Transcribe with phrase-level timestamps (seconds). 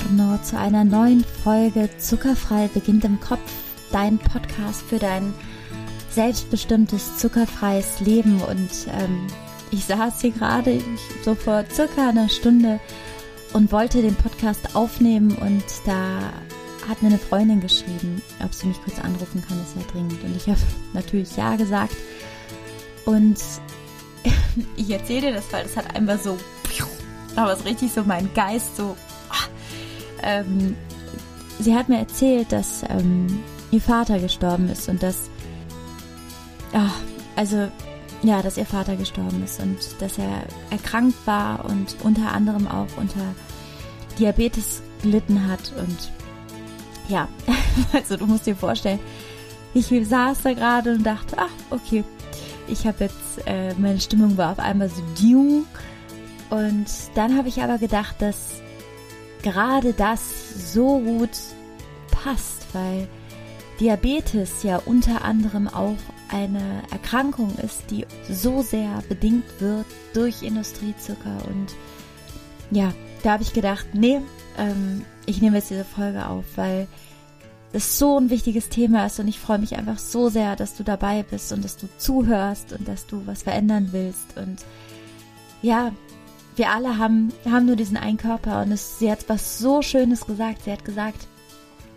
[0.00, 3.50] buongiorno zu einer neuen Folge Zuckerfrei beginnt im Kopf,
[3.92, 5.32] dein Podcast für dein
[6.10, 8.40] selbstbestimmtes zuckerfreies Leben.
[8.42, 9.26] Und ähm,
[9.70, 10.82] ich saß hier gerade
[11.24, 12.78] so vor circa einer Stunde
[13.52, 16.18] und wollte den Podcast aufnehmen und da
[16.88, 20.22] hat mir eine Freundin geschrieben, ob sie mich kurz anrufen kann, ist ja dringend.
[20.22, 20.60] Und ich habe
[20.92, 21.96] natürlich ja gesagt.
[23.06, 23.38] Und
[24.76, 26.36] ich erzähle dir das, weil das hat einfach so,
[27.36, 28.96] aber es richtig so mein Geist so.
[30.22, 30.76] Ähm,
[31.58, 35.30] sie hat mir erzählt, dass ähm, ihr Vater gestorben ist und dass,
[36.72, 36.90] ja,
[37.34, 37.68] also
[38.22, 42.88] ja, dass ihr Vater gestorben ist und dass er erkrankt war und unter anderem auch
[42.96, 43.34] unter
[44.18, 46.10] Diabetes gelitten hat und
[47.08, 47.28] ja,
[47.92, 48.98] also du musst dir vorstellen,
[49.74, 52.02] ich saß da gerade und dachte, ach, okay,
[52.68, 55.02] ich habe jetzt, äh, meine Stimmung war auf einmal so.
[56.48, 58.62] Und dann habe ich aber gedacht, dass
[59.42, 61.30] gerade das so gut
[62.10, 63.08] passt, weil
[63.80, 65.96] Diabetes ja unter anderem auch
[66.28, 71.38] eine Erkrankung ist, die so sehr bedingt wird durch Industriezucker.
[71.48, 71.74] Und
[72.70, 74.20] ja, da habe ich gedacht, nee,
[74.58, 76.88] ähm, ich nehme jetzt diese Folge auf, weil
[77.72, 80.82] es so ein wichtiges Thema ist und ich freue mich einfach so sehr, dass du
[80.82, 84.36] dabei bist und dass du zuhörst und dass du was verändern willst.
[84.36, 84.64] Und
[85.62, 85.92] ja,
[86.56, 90.26] wir alle haben, haben nur diesen einen Körper und es, sie hat was so Schönes
[90.26, 90.64] gesagt.
[90.64, 91.28] Sie hat gesagt,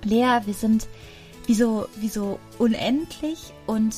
[0.04, 0.88] Lea, wir sind
[1.46, 3.96] wie so, wie so unendlich und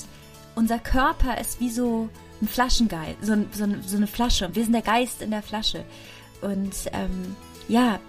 [0.55, 2.09] unser Körper ist wie so
[2.41, 4.49] ein Flaschengeist, so, so, so eine Flasche.
[4.53, 5.83] Wir sind der Geist in der Flasche.
[6.41, 7.35] Und ähm,
[7.67, 7.99] ja,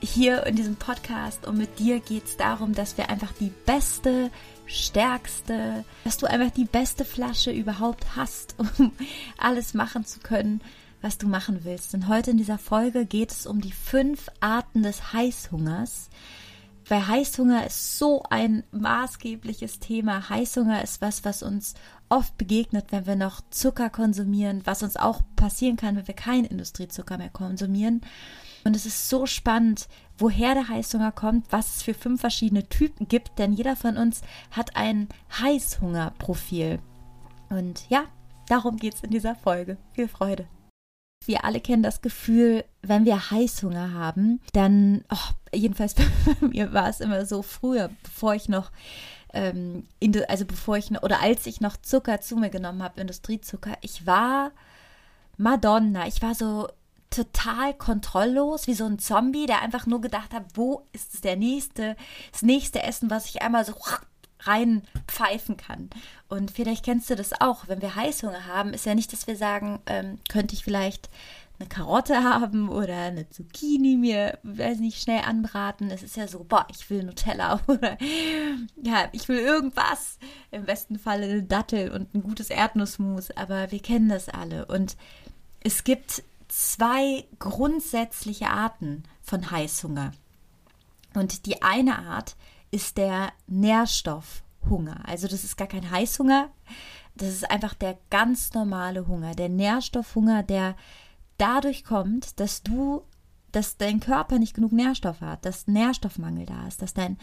[0.00, 4.30] hier in diesem Podcast und mit dir geht es darum, dass wir einfach die beste,
[4.66, 8.92] stärkste, dass du einfach die beste Flasche überhaupt hast, um
[9.38, 10.60] alles machen zu können,
[11.02, 11.94] was du machen willst.
[11.94, 16.08] Und heute in dieser Folge geht es um die fünf Arten des Heißhungers.
[16.88, 20.28] Weil Heißhunger ist so ein maßgebliches Thema.
[20.28, 21.74] Heißhunger ist was, was uns
[22.08, 26.44] oft begegnet, wenn wir noch Zucker konsumieren, was uns auch passieren kann, wenn wir keinen
[26.44, 28.02] Industriezucker mehr konsumieren.
[28.64, 33.08] Und es ist so spannend, woher der Heißhunger kommt, was es für fünf verschiedene Typen
[33.08, 35.08] gibt, denn jeder von uns hat ein
[35.40, 36.78] Heißhungerprofil.
[37.48, 38.04] Und ja,
[38.48, 39.78] darum geht es in dieser Folge.
[39.94, 40.46] Viel Freude.
[41.26, 46.04] Wir alle kennen das Gefühl, wenn wir Heißhunger haben, dann, oh, jedenfalls bei
[46.40, 48.70] mir war es immer so früher, bevor ich noch,
[49.32, 49.86] ähm,
[50.28, 54.06] also bevor ich noch, oder als ich noch Zucker zu mir genommen habe, Industriezucker, ich
[54.06, 54.52] war
[55.36, 56.68] Madonna, ich war so
[57.12, 61.96] total kontrolllos, wie so ein Zombie, der einfach nur gedacht hat, wo ist der nächste,
[62.32, 63.74] das nächste Essen, was ich einmal so
[64.44, 65.90] reinpfeifen kann.
[66.28, 69.36] Und vielleicht kennst du das auch, wenn wir Heißhunger haben, ist ja nicht, dass wir
[69.36, 71.08] sagen, ähm, könnte ich vielleicht
[71.58, 75.90] eine Karotte haben oder eine Zucchini mir, weiß nicht, schnell anbraten.
[75.90, 77.96] Es ist ja so, boah, ich will Nutella oder
[78.82, 80.18] ja, ich will irgendwas.
[80.50, 84.66] Im besten Fall eine Dattel und ein gutes Erdnussmus, aber wir kennen das alle.
[84.66, 84.96] Und
[85.60, 90.12] es gibt zwei grundsätzliche Arten von Heißhunger.
[91.14, 92.36] Und die eine Art
[92.72, 95.00] ist der Nährstoffhunger.
[95.06, 96.50] Also das ist gar kein Heißhunger,
[97.14, 100.74] das ist einfach der ganz normale Hunger, der Nährstoffhunger, der
[101.38, 103.02] dadurch kommt, dass du,
[103.52, 107.18] dass dein Körper nicht genug Nährstoff hat, dass Nährstoffmangel da ist, dass dein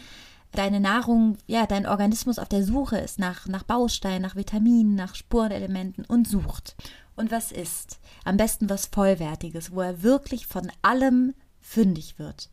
[0.52, 5.14] deine Nahrung, ja, dein Organismus auf der Suche ist nach, nach Bausteinen, nach Vitaminen, nach
[5.14, 6.74] Spurenelementen und sucht
[7.14, 8.00] und was isst.
[8.24, 12.50] Am besten was Vollwertiges, wo er wirklich von allem fündig wird.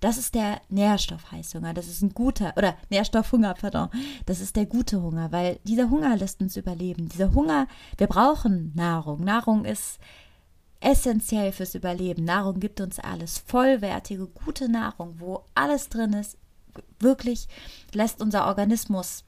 [0.00, 1.74] Das ist der Nährstoffheißhunger.
[1.74, 3.88] Das ist ein guter, oder Nährstoffhunger, pardon.
[4.26, 7.08] Das ist der gute Hunger, weil dieser Hunger lässt uns überleben.
[7.08, 7.68] Dieser Hunger,
[7.98, 9.22] wir brauchen Nahrung.
[9.22, 9.98] Nahrung ist
[10.80, 12.24] essentiell fürs Überleben.
[12.24, 13.38] Nahrung gibt uns alles.
[13.46, 16.38] Vollwertige, gute Nahrung, wo alles drin ist,
[16.98, 17.48] wirklich
[17.92, 19.24] lässt unser Organismus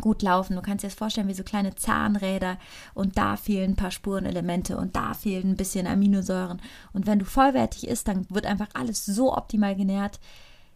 [0.00, 0.56] gut laufen.
[0.56, 2.58] Du kannst dir das vorstellen wie so kleine Zahnräder
[2.94, 6.60] und da fehlen ein paar Spurenelemente und da fehlen ein bisschen Aminosäuren.
[6.92, 10.20] Und wenn du vollwertig isst, dann wird einfach alles so optimal genährt,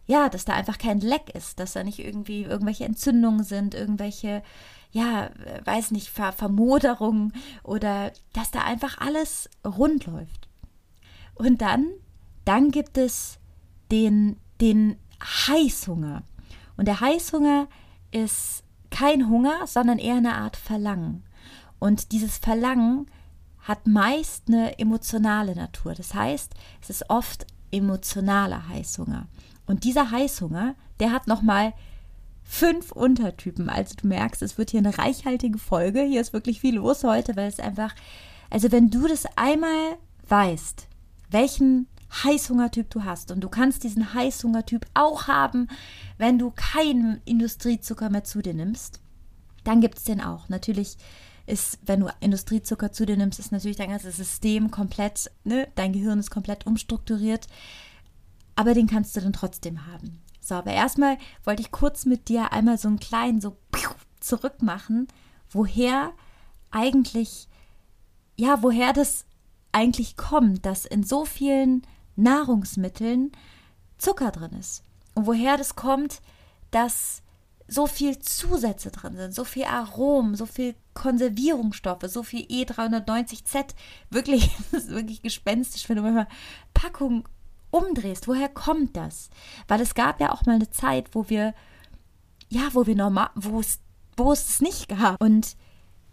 [0.07, 4.41] ja, dass da einfach kein Leck ist, dass da nicht irgendwie irgendwelche Entzündungen sind, irgendwelche,
[4.91, 5.29] ja,
[5.65, 10.47] weiß nicht, Ver Vermoderungen oder dass da einfach alles rund läuft.
[11.35, 11.87] Und dann,
[12.43, 13.37] dann gibt es
[13.91, 16.23] den, den Heißhunger.
[16.75, 17.67] Und der Heißhunger
[18.11, 18.63] ist
[18.99, 21.23] kein Hunger, sondern eher eine Art Verlangen.
[21.79, 23.07] Und dieses Verlangen
[23.61, 25.93] hat meist eine emotionale Natur.
[25.93, 29.27] Das heißt, es ist oft emotionaler Heißhunger.
[29.65, 31.73] Und dieser Heißhunger, der hat nochmal
[32.43, 33.69] fünf Untertypen.
[33.69, 36.01] Also du merkst, es wird hier eine reichhaltige Folge.
[36.01, 37.95] Hier ist wirklich viel los heute, weil es einfach,
[38.49, 39.97] also wenn du das einmal
[40.27, 40.87] weißt,
[41.29, 43.31] welchen Heißhungertyp du hast.
[43.31, 45.67] Und du kannst diesen Heißhungertyp auch haben,
[46.17, 49.01] wenn du keinen Industriezucker mehr zu dir nimmst.
[49.63, 50.49] Dann gibt es den auch.
[50.49, 50.97] Natürlich
[51.45, 55.93] ist, wenn du Industriezucker zu dir nimmst, ist natürlich dein ganzes System komplett, ne, dein
[55.93, 57.47] Gehirn ist komplett umstrukturiert.
[58.55, 60.21] Aber den kannst du dann trotzdem haben.
[60.41, 63.57] So, aber erstmal wollte ich kurz mit dir einmal so einen kleinen, so
[64.19, 65.07] zurückmachen,
[65.49, 66.11] woher
[66.71, 67.47] eigentlich,
[68.35, 69.25] ja, woher das
[69.71, 71.83] eigentlich kommt, dass in so vielen
[72.21, 73.31] Nahrungsmitteln
[73.97, 74.83] Zucker drin ist.
[75.15, 76.21] Und woher das kommt,
[76.71, 77.21] dass
[77.67, 83.75] so viel Zusätze drin sind, so viel Aromen, so viel Konservierungsstoffe, so viel E390Z.
[84.09, 86.27] Wirklich, das ist wirklich gespenstisch, wenn du manchmal
[86.73, 87.23] Packungen
[87.69, 88.27] umdrehst.
[88.27, 89.29] Woher kommt das?
[89.67, 91.53] Weil es gab ja auch mal eine Zeit, wo wir,
[92.49, 93.79] ja, wo wir normal, wo es,
[94.17, 95.21] wo es es nicht gab.
[95.21, 95.55] Und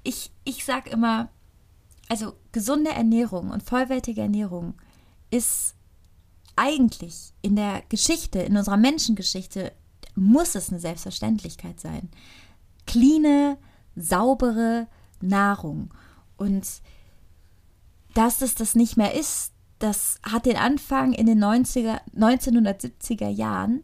[0.02, 1.30] ich, ich sag immer,
[2.08, 4.74] also gesunde Ernährung und vollwertige Ernährung
[5.30, 5.74] ist
[6.56, 9.72] eigentlich in der Geschichte, in unserer Menschengeschichte,
[10.14, 12.08] muss es eine Selbstverständlichkeit sein.
[12.86, 13.58] Cleane,
[13.94, 14.86] saubere
[15.20, 15.92] Nahrung.
[16.36, 16.66] Und
[18.14, 23.82] dass es das nicht mehr ist, das hat den Anfang in den 90er, 1970er Jahren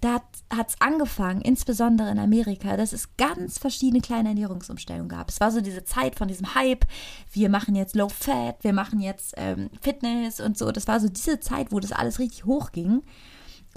[0.00, 5.28] da hat es angefangen, insbesondere in Amerika, dass es ganz verschiedene kleine Ernährungsumstellungen gab.
[5.28, 6.86] Es war so diese Zeit von diesem Hype,
[7.32, 10.70] wir machen jetzt Low Fat, wir machen jetzt ähm, Fitness und so.
[10.70, 13.02] Das war so diese Zeit, wo das alles richtig hochging.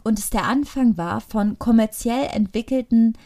[0.04, 3.18] Und es der Anfang war von kommerziell entwickelten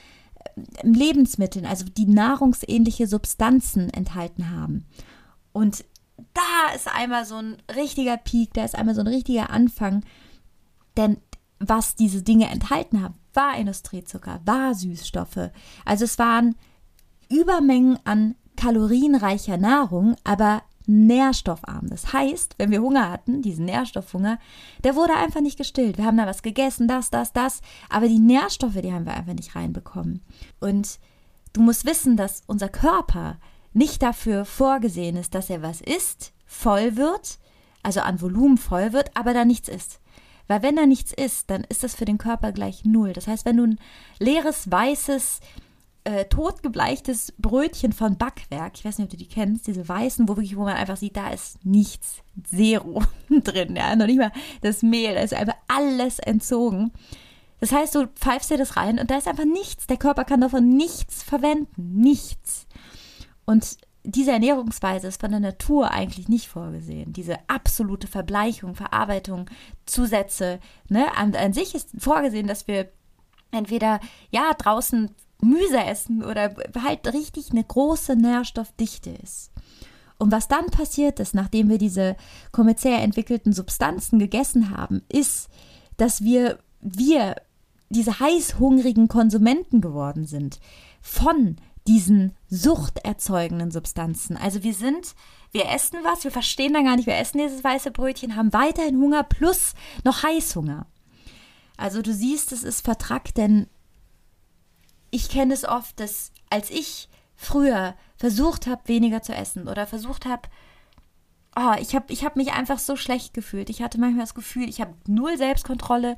[0.55, 4.85] äh, Lebensmitteln, also die nahrungsähnliche Substanzen enthalten haben.
[5.51, 5.83] Und
[6.33, 10.03] da ist einmal so ein richtiger Peak, da ist einmal so ein richtiger Anfang.
[10.97, 11.17] Denn
[11.59, 15.51] was diese Dinge enthalten haben, war Industriezucker, war Süßstoffe.
[15.85, 16.55] Also es waren
[17.29, 21.87] Übermengen an kalorienreicher Nahrung, aber nährstoffarm.
[21.89, 24.39] Das heißt, wenn wir Hunger hatten, diesen Nährstoffhunger,
[24.83, 25.97] der wurde einfach nicht gestillt.
[25.97, 29.33] Wir haben da was gegessen, das, das, das, aber die Nährstoffe, die haben wir einfach
[29.33, 30.21] nicht reinbekommen.
[30.59, 30.99] Und
[31.53, 33.37] du musst wissen, dass unser Körper
[33.73, 37.39] nicht dafür vorgesehen ist, dass er was isst, voll wird,
[37.83, 39.99] also an Volumen voll wird, aber da nichts ist.
[40.47, 43.13] Weil wenn da nichts ist, dann ist das für den Körper gleich null.
[43.13, 43.79] Das heißt, wenn du ein
[44.19, 45.39] leeres, weißes,
[46.03, 50.37] äh, totgebleichtes Brötchen von Backwerk, ich weiß nicht, ob du die kennst, diese weißen, wo
[50.37, 54.31] wirklich, wo man einfach sieht, da ist nichts, Zero drin, ja, noch nicht mal
[54.61, 56.91] das Mehl, da ist einfach alles entzogen.
[57.59, 59.87] Das heißt, du pfeifst dir das rein und da ist einfach nichts.
[59.87, 62.67] Der Körper kann davon nichts verwenden, nichts.
[63.45, 67.13] Und diese Ernährungsweise ist von der Natur eigentlich nicht vorgesehen.
[67.13, 69.49] Diese absolute Verbleichung, Verarbeitung,
[69.85, 70.59] Zusätze.
[70.89, 71.05] Ne?
[71.17, 72.89] An, an sich ist vorgesehen, dass wir
[73.51, 73.99] entweder
[74.31, 75.11] ja draußen
[75.41, 79.51] Müse essen oder halt richtig eine große Nährstoffdichte ist.
[80.17, 82.15] Und was dann passiert ist, nachdem wir diese
[82.51, 85.49] kommerziell entwickelten Substanzen gegessen haben, ist,
[85.97, 87.35] dass wir, wir
[87.89, 90.59] diese heißhungrigen Konsumenten geworden sind
[91.01, 94.37] von diesen suchterzeugenden Substanzen.
[94.37, 95.15] Also wir sind,
[95.51, 98.97] wir essen was, wir verstehen dann gar nicht, wir essen dieses weiße Brötchen, haben weiterhin
[98.97, 99.73] Hunger plus
[100.03, 100.87] noch Heißhunger.
[101.77, 103.67] Also du siehst, es ist vertrackt, denn
[105.11, 110.25] ich kenne es oft, dass als ich früher versucht habe, weniger zu essen oder versucht
[110.25, 110.49] habe,
[111.55, 113.69] oh, ich habe ich hab mich einfach so schlecht gefühlt.
[113.69, 116.17] Ich hatte manchmal das Gefühl, ich habe null Selbstkontrolle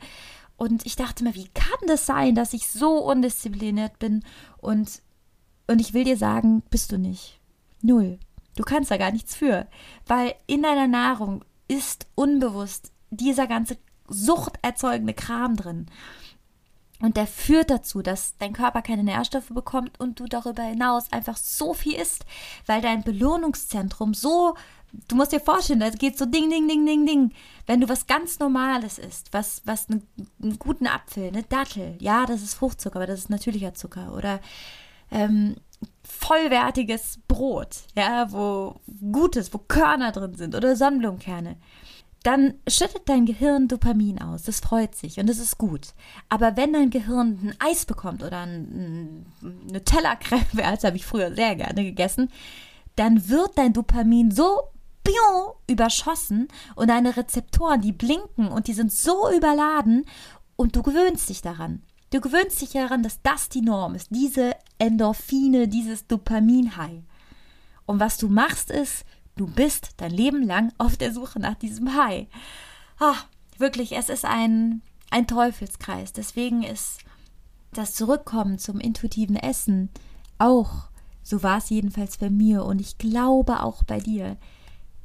[0.55, 4.23] und ich dachte mir, wie kann das sein, dass ich so undiszipliniert bin
[4.57, 5.01] und
[5.67, 7.39] und ich will dir sagen, bist du nicht.
[7.81, 8.19] Null.
[8.55, 9.67] Du kannst da gar nichts für.
[10.05, 15.87] Weil in deiner Nahrung ist unbewusst dieser ganze suchterzeugende Kram drin.
[16.99, 21.37] Und der führt dazu, dass dein Körper keine Nährstoffe bekommt und du darüber hinaus einfach
[21.37, 22.25] so viel isst,
[22.65, 24.55] weil dein Belohnungszentrum so,
[25.07, 27.33] du musst dir vorstellen, da geht so ding, ding, ding, ding, ding.
[27.67, 30.07] Wenn du was ganz Normales isst, was, was einen,
[30.41, 34.39] einen guten Apfel, eine Dattel, ja, das ist Fruchtzucker, aber das ist natürlicher Zucker oder
[35.11, 35.55] ähm,
[36.03, 38.79] vollwertiges Brot, ja, wo
[39.11, 41.57] Gutes, wo Körner drin sind oder Sonnenblumenkerne,
[42.23, 44.43] dann schüttet dein Gehirn Dopamin aus.
[44.43, 45.93] Das freut sich und das ist gut.
[46.29, 51.33] Aber wenn dein Gehirn ein Eis bekommt oder ein, ein Nutella-Creme, das habe ich früher
[51.33, 52.29] sehr gerne gegessen,
[52.95, 54.63] dann wird dein Dopamin so
[55.67, 60.05] überschossen und deine Rezeptoren, die blinken und die sind so überladen
[60.55, 61.83] und du gewöhnst dich daran.
[62.11, 67.03] Du gewöhnst dich daran, dass das die Norm ist, diese Endorphine, dieses Dopamin-High.
[67.85, 69.05] Und was du machst ist,
[69.35, 72.27] du bist dein Leben lang auf der Suche nach diesem High.
[72.99, 73.15] Ah,
[73.57, 76.13] wirklich, es ist ein, ein Teufelskreis.
[76.13, 76.99] Deswegen ist
[77.71, 79.89] das Zurückkommen zum intuitiven Essen
[80.37, 80.89] auch,
[81.23, 84.37] so war es jedenfalls bei mir und ich glaube auch bei dir,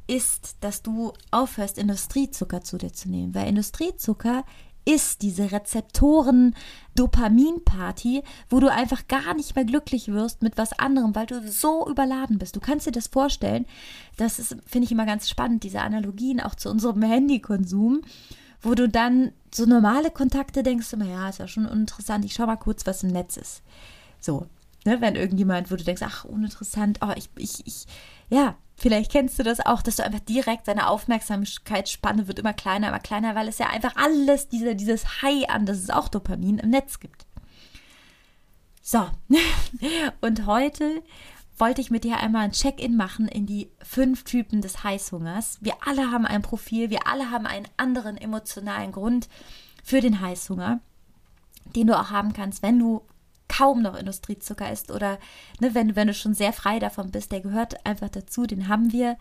[0.07, 4.45] ist, dass du aufhörst, Industriezucker zu dir zu nehmen, weil Industriezucker
[4.85, 6.55] ist diese Rezeptoren
[6.95, 11.89] Dopaminparty, wo du einfach gar nicht mehr glücklich wirst mit was anderem, weil du so
[11.89, 12.57] überladen bist.
[12.57, 13.67] Du kannst dir das vorstellen.
[14.17, 18.03] Das finde ich immer ganz spannend, diese Analogien auch zu unserem Handykonsum,
[18.61, 22.47] wo du dann so normale Kontakte denkst, immer, ja, ist ja schon uninteressant, ich schau
[22.47, 23.62] mal kurz, was im Netz ist.
[24.21, 24.47] So,
[24.85, 27.87] ne, wenn irgendjemand, wo du denkst, ach, uninteressant, oh, ich, ich, ich,
[28.31, 32.89] ja, vielleicht kennst du das auch, dass du einfach direkt seine Aufmerksamkeitsspanne wird immer kleiner,
[32.89, 36.59] immer kleiner, weil es ja einfach alles, diese, dieses High an, dass es auch Dopamin
[36.59, 37.25] im Netz gibt.
[38.83, 39.07] So,
[40.21, 41.03] und heute
[41.57, 45.59] wollte ich mit dir einmal ein Check-in machen in die fünf Typen des Heißhungers.
[45.61, 49.29] Wir alle haben ein Profil, wir alle haben einen anderen emotionalen Grund
[49.85, 50.81] für den Heißhunger,
[51.77, 53.03] den du auch haben kannst, wenn du
[53.52, 55.18] kaum noch Industriezucker isst oder
[55.61, 58.92] ne, wenn, wenn du schon sehr frei davon bist, der gehört einfach dazu, den haben
[58.92, 59.18] wir.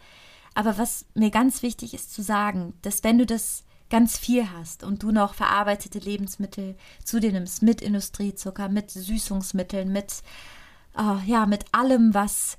[0.54, 4.84] Aber was mir ganz wichtig ist zu sagen, dass wenn du das ganz viel hast
[4.84, 10.24] und du noch verarbeitete Lebensmittel zu dir nimmst, mit Industriezucker, mit Süßungsmitteln, mit,
[10.98, 12.58] oh, ja, mit allem, was,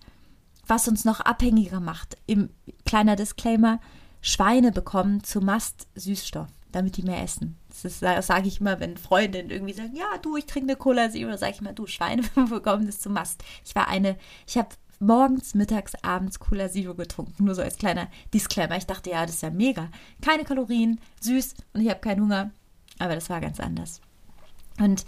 [0.66, 2.18] was uns noch abhängiger macht.
[2.26, 2.50] Im
[2.84, 3.80] kleiner Disclaimer,
[4.20, 7.56] Schweine bekommen zu Mast Süßstoff damit die mehr essen.
[7.82, 11.36] Das, sage ich immer, wenn Freundinnen irgendwie sagen, ja, du, ich trinke eine Cola Zero,
[11.36, 13.42] sage ich immer, du, Schweine bekommen das zum Mast.
[13.64, 14.68] Ich war eine, ich habe
[15.00, 18.76] morgens, mittags, abends Cola Zero getrunken, nur so als kleiner Disclaimer.
[18.76, 19.88] Ich dachte, ja, das ist ja mega.
[20.20, 22.50] Keine Kalorien, süß und ich habe keinen Hunger.
[22.98, 24.00] Aber das war ganz anders.
[24.78, 25.04] Und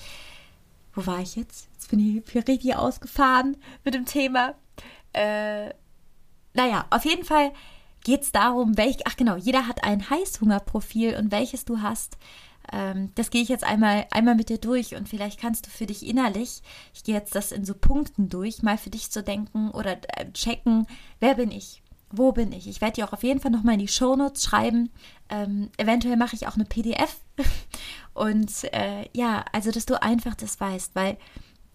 [0.95, 1.69] wo war ich jetzt?
[1.73, 4.55] Jetzt bin ich hier richtig ausgefahren mit dem Thema.
[5.13, 5.71] Äh,
[6.55, 7.53] naja, auf jeden Fall
[8.05, 12.17] geht es darum, welch, ach genau, jeder hat ein Heißhungerprofil und welches du hast.
[12.73, 15.87] Ähm, das gehe ich jetzt einmal, einmal mit dir durch und vielleicht kannst du für
[15.87, 16.63] dich innerlich,
[16.95, 20.31] ich gehe jetzt das in so Punkten durch, mal für dich zu denken oder äh,
[20.33, 20.87] checken,
[21.21, 21.83] wer bin ich?
[22.11, 22.69] Wo bin ich?
[22.69, 24.91] Ich werde dir auch auf jeden Fall nochmal in die Shownotes schreiben.
[25.29, 27.21] Ähm, eventuell mache ich auch eine PDF.
[28.15, 31.17] und äh, ja, also dass du einfach das weißt, weil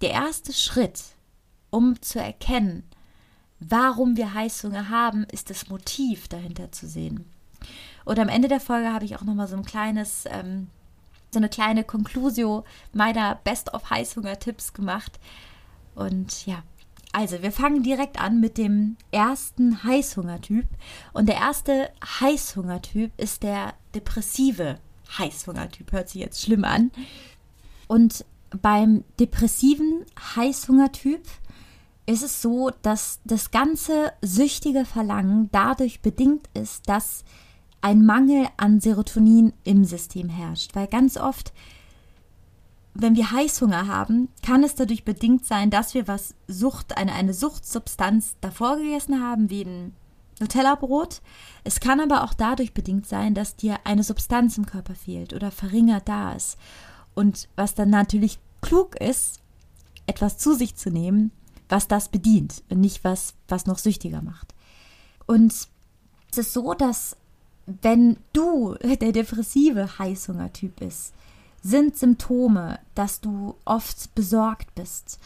[0.01, 1.01] der erste Schritt,
[1.71, 2.83] um zu erkennen,
[3.59, 7.25] warum wir Heißhunger haben, ist das Motiv dahinter zu sehen.
[8.05, 10.67] Und am Ende der Folge habe ich auch nochmal so ein kleines, ähm,
[11.31, 15.19] so eine kleine Conclusio meiner Best of Heißhunger-Tipps gemacht.
[15.95, 16.63] Und ja,
[17.11, 20.65] also wir fangen direkt an mit dem ersten Heißhungertyp.
[21.13, 24.79] Und der erste Heißhungertyp ist der depressive
[25.17, 25.91] Heißhungertyp.
[25.91, 26.91] Hört sich jetzt schlimm an.
[27.87, 28.25] Und
[28.61, 30.05] beim depressiven
[30.35, 31.25] Heißhungertyp
[32.05, 37.23] ist es so, dass das ganze süchtige Verlangen dadurch bedingt ist, dass
[37.81, 40.75] ein Mangel an Serotonin im System herrscht.
[40.75, 41.53] Weil ganz oft,
[42.93, 47.33] wenn wir Heißhunger haben, kann es dadurch bedingt sein, dass wir was Sucht, eine, eine
[47.33, 49.93] Suchtsubstanz davor gegessen haben, wie ein
[50.39, 51.21] Nutella-Brot.
[51.63, 55.51] Es kann aber auch dadurch bedingt sein, dass dir eine Substanz im Körper fehlt oder
[55.51, 56.57] verringert da ist.
[57.13, 59.41] Und was dann natürlich klug ist,
[60.07, 61.31] etwas zu sich zu nehmen,
[61.67, 64.55] was das bedient und nicht was, was noch süchtiger macht.
[65.27, 65.53] Und
[66.31, 67.15] es ist so, dass
[67.81, 71.13] wenn du der depressive Heißhungertyp bist,
[71.61, 75.19] sind Symptome, dass du oft besorgt bist.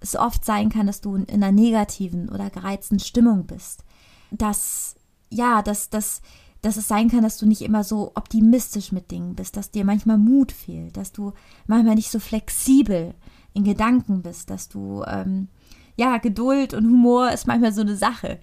[0.00, 3.84] Es oft sein kann, dass du in einer negativen oder gereizten Stimmung bist.
[4.30, 4.94] Dass,
[5.30, 6.22] ja, dass, dass,
[6.62, 9.84] dass es sein kann, dass du nicht immer so optimistisch mit Dingen bist, dass dir
[9.84, 11.32] manchmal Mut fehlt, dass du
[11.66, 13.14] manchmal nicht so flexibel
[13.52, 15.48] in Gedanken bist, dass du ähm,
[15.96, 18.38] ja, Geduld und Humor ist manchmal so eine Sache.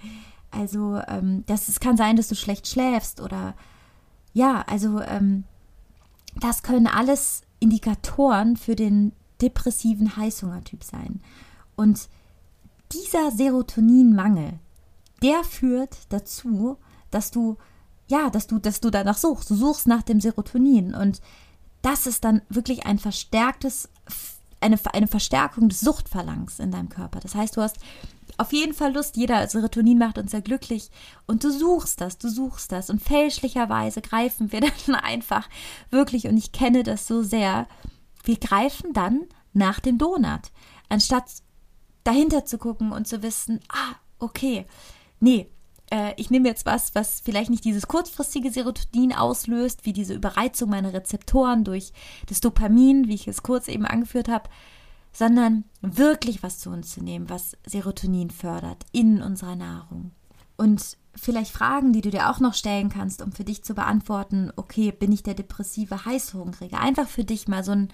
[0.58, 3.54] Also, ähm, das, es kann sein, dass du schlecht schläfst oder
[4.34, 5.44] ja, also ähm,
[6.36, 9.12] das können alles Indikatoren für den
[9.42, 11.22] depressiven Heißhungertyp sein.
[11.76, 12.10] Und
[12.92, 14.60] dieser Serotoninmangel,
[15.22, 16.78] der führt dazu,
[17.12, 17.58] dass du
[18.08, 19.50] ja, dass du, dass du danach suchst.
[19.50, 21.22] Du suchst nach dem Serotonin und
[21.82, 23.90] das ist dann wirklich ein verstärktes
[24.60, 27.20] eine, eine Verstärkung des Suchtverlangs in deinem Körper.
[27.20, 27.78] Das heißt, du hast
[28.38, 30.90] auf jeden Fall Lust, jeder Serotonin macht uns sehr glücklich.
[31.26, 32.90] Und du suchst das, du suchst das.
[32.90, 35.48] Und fälschlicherweise greifen wir dann einfach
[35.90, 37.68] wirklich und ich kenne das so sehr,
[38.24, 39.22] wir greifen dann
[39.54, 40.52] nach dem Donut,
[40.90, 41.26] anstatt
[42.04, 44.66] dahinter zu gucken und zu wissen, ah, okay,
[45.20, 45.50] nee,
[45.92, 50.70] äh, ich nehme jetzt was, was vielleicht nicht dieses kurzfristige Serotonin auslöst, wie diese Überreizung
[50.70, 51.92] meiner Rezeptoren durch
[52.28, 54.50] das Dopamin, wie ich es kurz eben angeführt habe,
[55.12, 60.12] sondern wirklich was zu uns zu nehmen, was Serotonin fördert in unserer Nahrung.
[60.58, 64.52] Und vielleicht Fragen, die du dir auch noch stellen kannst, um für dich zu beantworten,
[64.56, 66.80] okay, bin ich der depressive Heißhungrige?
[66.80, 67.90] Einfach für dich mal so ein,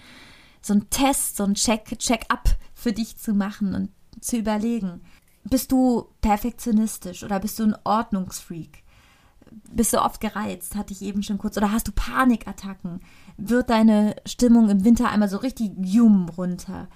[0.61, 3.89] so ein Test, so ein Check, Check-up für dich zu machen und
[4.21, 5.01] zu überlegen,
[5.43, 8.83] bist du perfektionistisch oder bist du ein Ordnungsfreak?
[9.71, 13.01] bist du oft gereizt, hatte ich eben schon kurz, oder hast du Panikattacken?
[13.37, 16.87] Wird deine Stimmung im Winter einmal so richtig jum runter?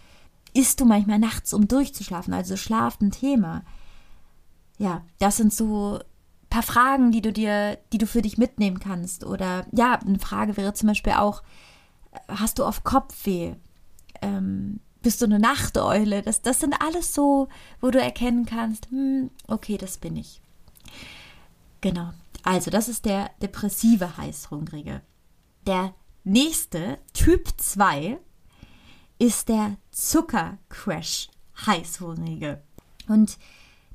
[0.54, 2.34] Isst du manchmal nachts, um durchzuschlafen?
[2.34, 3.64] Also Schlaf ein Thema.
[4.78, 6.00] Ja, das sind so
[6.50, 9.26] paar Fragen, die du dir, die du für dich mitnehmen kannst.
[9.26, 11.44] Oder ja, eine Frage wäre zum Beispiel auch,
[12.28, 13.56] hast du oft Kopfweh?
[14.22, 16.22] Ähm, bist du eine Nachteule?
[16.22, 17.48] Das, das sind alles so,
[17.82, 20.42] wo du erkennen kannst, hm, okay, das bin ich.
[21.82, 22.10] Genau.
[22.44, 25.02] Also, das ist der depressive Heißhungrige.
[25.66, 28.20] Der nächste, Typ 2,
[29.20, 31.30] ist der Zuckercrash
[31.66, 32.62] Heißhungrige.
[33.08, 33.38] Und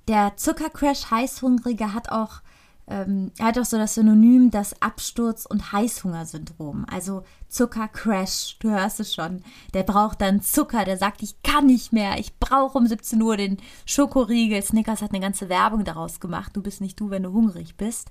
[0.08, 2.42] der Zuckercrash Heißhungrige hat auch
[2.88, 6.84] ähm, er hat auch so das Synonym das Absturz- und Heißhungersyndrom.
[6.90, 9.42] Also Zuckercrash, du hörst es schon.
[9.72, 13.36] Der braucht dann Zucker, der sagt, ich kann nicht mehr, ich brauche um 17 Uhr
[13.36, 14.62] den Schokoriegel.
[14.62, 16.52] Snickers hat eine ganze Werbung daraus gemacht.
[16.54, 18.10] Du bist nicht du, wenn du hungrig bist.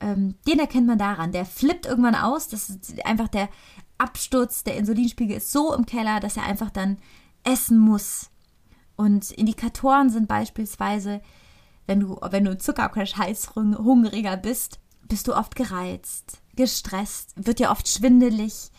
[0.00, 1.32] Ähm, den erkennt man daran.
[1.32, 2.48] Der flippt irgendwann aus.
[2.48, 3.48] Das ist einfach der
[3.98, 6.98] Absturz, der Insulinspiegel ist so im Keller, dass er einfach dann
[7.42, 8.30] essen muss.
[8.96, 11.20] Und Indikatoren sind beispielsweise
[11.86, 17.88] wenn du, wenn du Zuckercrash heißhungriger bist, bist du oft gereizt, gestresst, wird dir oft
[17.88, 18.70] schwindelig.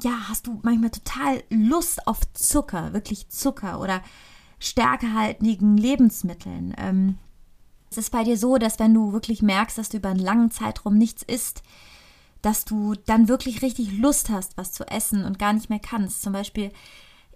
[0.00, 4.02] Ja, hast du manchmal total Lust auf Zucker, wirklich Zucker oder
[4.58, 6.74] stärkehaltigen Lebensmitteln.
[6.76, 7.18] Ähm,
[7.90, 10.50] es ist bei dir so, dass wenn du wirklich merkst, dass du über einen langen
[10.50, 11.62] Zeitraum nichts isst,
[12.44, 16.20] dass du dann wirklich richtig Lust hast, was zu essen und gar nicht mehr kannst.
[16.22, 16.72] Zum Beispiel,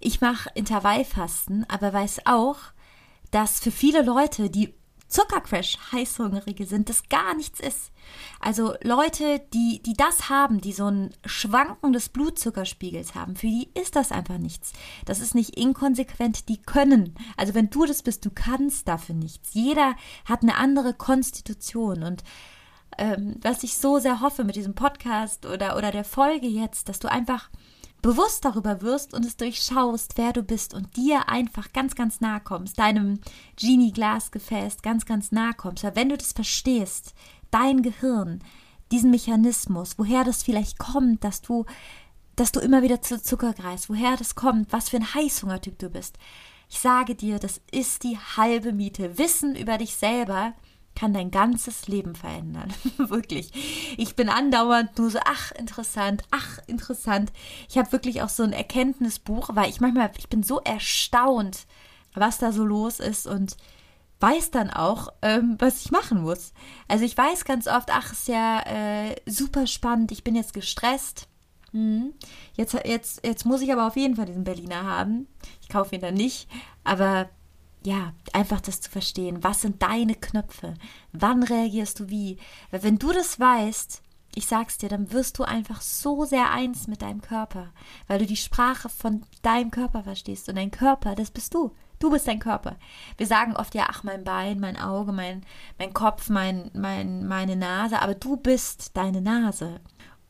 [0.01, 2.59] ich mache Intervallfasten, aber weiß auch,
[3.31, 4.75] dass für viele Leute, die
[5.09, 7.91] Zuckercrash Heißhungrige sind, das gar nichts ist.
[8.41, 13.71] Also Leute, die, die das haben, die so ein Schwanken des Blutzuckerspiegels haben, für die
[13.73, 14.75] ist das einfach nichts.
[15.07, 17.15] Das ist nicht inkonsequent, die können.
[17.39, 19.55] Also wenn du das bist, du kannst dafür nichts.
[19.55, 19.95] Jeder
[20.27, 22.23] hat eine andere Konstitution und
[22.97, 26.99] ähm, was ich so sehr hoffe mit diesem Podcast oder, oder der Folge jetzt, dass
[26.99, 27.51] du einfach
[28.03, 32.41] bewusst darüber wirst und es durchschaust, wer du bist und dir einfach ganz, ganz nahe
[32.41, 33.21] kommst, deinem
[33.57, 35.85] Genie-Glasgefäß ganz, ganz nahe kommst.
[35.85, 37.15] Weil wenn du das verstehst,
[37.51, 38.41] dein Gehirn,
[38.93, 41.65] diesen Mechanismus, woher das vielleicht kommt, dass du,
[42.37, 45.91] dass du immer wieder zu Zucker greifst, woher das kommt, was für ein Heißhungertyp du
[45.91, 46.19] bist.
[46.71, 49.19] Ich sage dir, das ist die halbe Miete.
[49.19, 50.55] Wissen über dich selber
[50.99, 52.73] kann dein ganzes Leben verändern.
[52.97, 53.53] wirklich.
[53.97, 57.33] Ich bin andauernd nur so, ach, interessant, ach, interessant.
[57.69, 61.67] Ich habe wirklich auch so ein Erkenntnisbuch, weil ich manchmal, ich bin so erstaunt,
[62.15, 63.57] was da so los ist und
[64.19, 66.53] weiß dann auch, ähm, was ich machen muss.
[66.89, 71.29] Also ich weiß ganz oft, ach, ist ja äh, super spannend, ich bin jetzt gestresst.
[71.71, 72.13] Hm.
[72.55, 75.29] Jetzt, jetzt, jetzt muss ich aber auf jeden Fall diesen Berliner haben.
[75.63, 76.49] Ich kaufe ihn dann nicht,
[76.83, 77.29] aber
[77.85, 79.43] ja, einfach das zu verstehen.
[79.45, 80.75] Was sind deine Knöpfe?
[81.13, 82.39] Wann reagierst du wie?
[82.71, 84.03] Weil wenn du das weißt,
[84.35, 87.73] ich sag's dir, dann wirst du einfach so sehr eins mit deinem Körper,
[88.07, 90.49] weil du die Sprache von deinem Körper verstehst.
[90.49, 91.75] Und dein Körper, das bist du.
[91.99, 92.77] Du bist dein Körper.
[93.17, 95.45] Wir sagen oft ja, ach, mein Bein, mein Auge, mein,
[95.79, 99.81] mein Kopf, mein, mein, meine Nase, aber du bist deine Nase.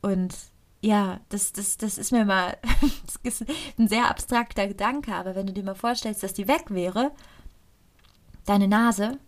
[0.01, 0.35] Und
[0.81, 2.57] ja, das, das, das ist mir mal
[3.23, 3.45] das ist
[3.79, 7.11] ein sehr abstrakter Gedanke, aber wenn du dir mal vorstellst, dass die weg wäre,
[8.49, 9.19] deine Nase,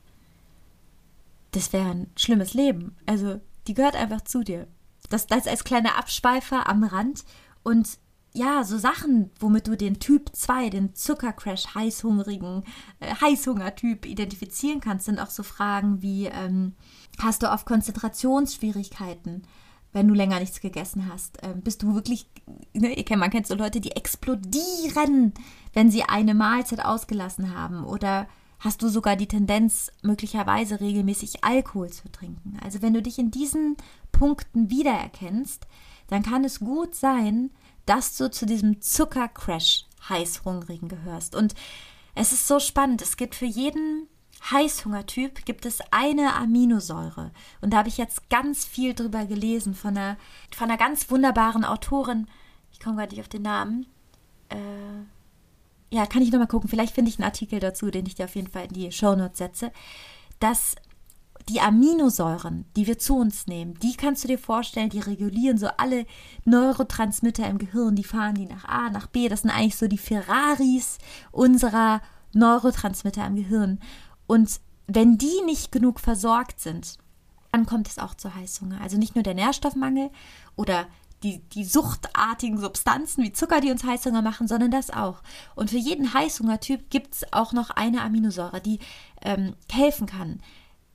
[1.52, 2.96] das wäre ein schlimmes Leben.
[3.06, 4.66] Also, die gehört einfach zu dir.
[5.08, 7.24] Das, das als kleiner Abschweifer am Rand.
[7.62, 7.98] Und
[8.32, 12.62] ja, so Sachen, womit du den Typ 2, den Zuckercrash, heißhungrigen,
[13.00, 16.74] äh, Heißhungertyp identifizieren kannst, sind auch so Fragen wie, ähm,
[17.18, 19.42] hast du oft Konzentrationsschwierigkeiten?
[19.92, 21.38] wenn du länger nichts gegessen hast?
[21.42, 22.26] Ähm, bist du wirklich,
[22.72, 25.32] ne, man kennt so Leute, die explodieren,
[25.72, 27.84] wenn sie eine Mahlzeit ausgelassen haben?
[27.84, 28.28] Oder
[28.60, 32.58] hast du sogar die Tendenz, möglicherweise regelmäßig Alkohol zu trinken.
[32.62, 33.76] Also wenn du dich in diesen
[34.12, 35.66] Punkten wiedererkennst,
[36.08, 37.50] dann kann es gut sein,
[37.86, 41.34] dass du zu diesem Zuckercrash Heißhungrigen gehörst.
[41.34, 41.54] Und
[42.14, 43.02] es ist so spannend.
[43.02, 44.08] Es gibt für jeden
[44.50, 47.30] Heißhungertyp gibt es eine Aminosäure.
[47.60, 50.16] Und da habe ich jetzt ganz viel drüber gelesen von einer,
[50.54, 52.26] von einer ganz wunderbaren Autorin.
[52.72, 53.86] Ich komme gerade nicht auf den Namen.
[54.48, 54.56] Äh,
[55.90, 58.36] ja, kann ich nochmal gucken, vielleicht finde ich einen Artikel dazu, den ich dir auf
[58.36, 59.72] jeden Fall in die Shownotes setze,
[60.38, 60.76] dass
[61.48, 65.68] die Aminosäuren, die wir zu uns nehmen, die kannst du dir vorstellen, die regulieren so
[65.78, 66.06] alle
[66.44, 69.98] Neurotransmitter im Gehirn, die fahren die nach A, nach B, das sind eigentlich so die
[69.98, 70.98] Ferraris
[71.32, 73.80] unserer Neurotransmitter im Gehirn.
[74.26, 76.98] Und wenn die nicht genug versorgt sind,
[77.52, 78.80] dann kommt es auch zu Heißhunger.
[78.80, 80.10] Also nicht nur der Nährstoffmangel
[80.54, 80.86] oder
[81.22, 85.22] die, die suchtartigen Substanzen wie Zucker, die uns Heißhunger machen, sondern das auch.
[85.54, 88.78] Und für jeden Heißhungertyp gibt es auch noch eine Aminosäure, die
[89.22, 90.40] ähm, helfen kann.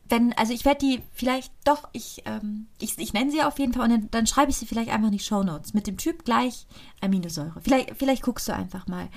[0.08, 3.74] wenn, also ich werde die vielleicht doch, ich, ähm, ich, ich nenne sie auf jeden
[3.74, 5.98] Fall und dann, dann schreibe ich sie vielleicht einfach in die Show Notes mit dem
[5.98, 6.68] Typ gleich
[7.02, 7.62] Aminosäure.
[7.62, 9.10] Vielleicht, vielleicht guckst du einfach mal.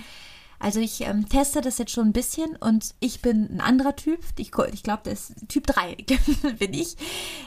[0.60, 4.20] Also ich ähm, teste das jetzt schon ein bisschen und ich bin ein anderer Typ.
[4.38, 5.96] Ich, ich glaube, das ist Typ 3
[6.58, 6.96] bin ich.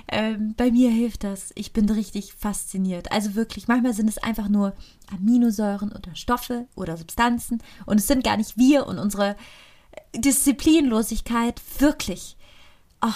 [0.08, 1.52] Ähm, bei mir hilft das.
[1.56, 3.12] Ich bin richtig fasziniert.
[3.12, 4.74] Also wirklich, manchmal sind es einfach nur
[5.14, 9.36] Aminosäuren oder Stoffe oder Substanzen und es sind gar nicht wir und unsere
[10.16, 11.62] Disziplinlosigkeit.
[11.80, 12.38] Wirklich.
[13.02, 13.10] Oh,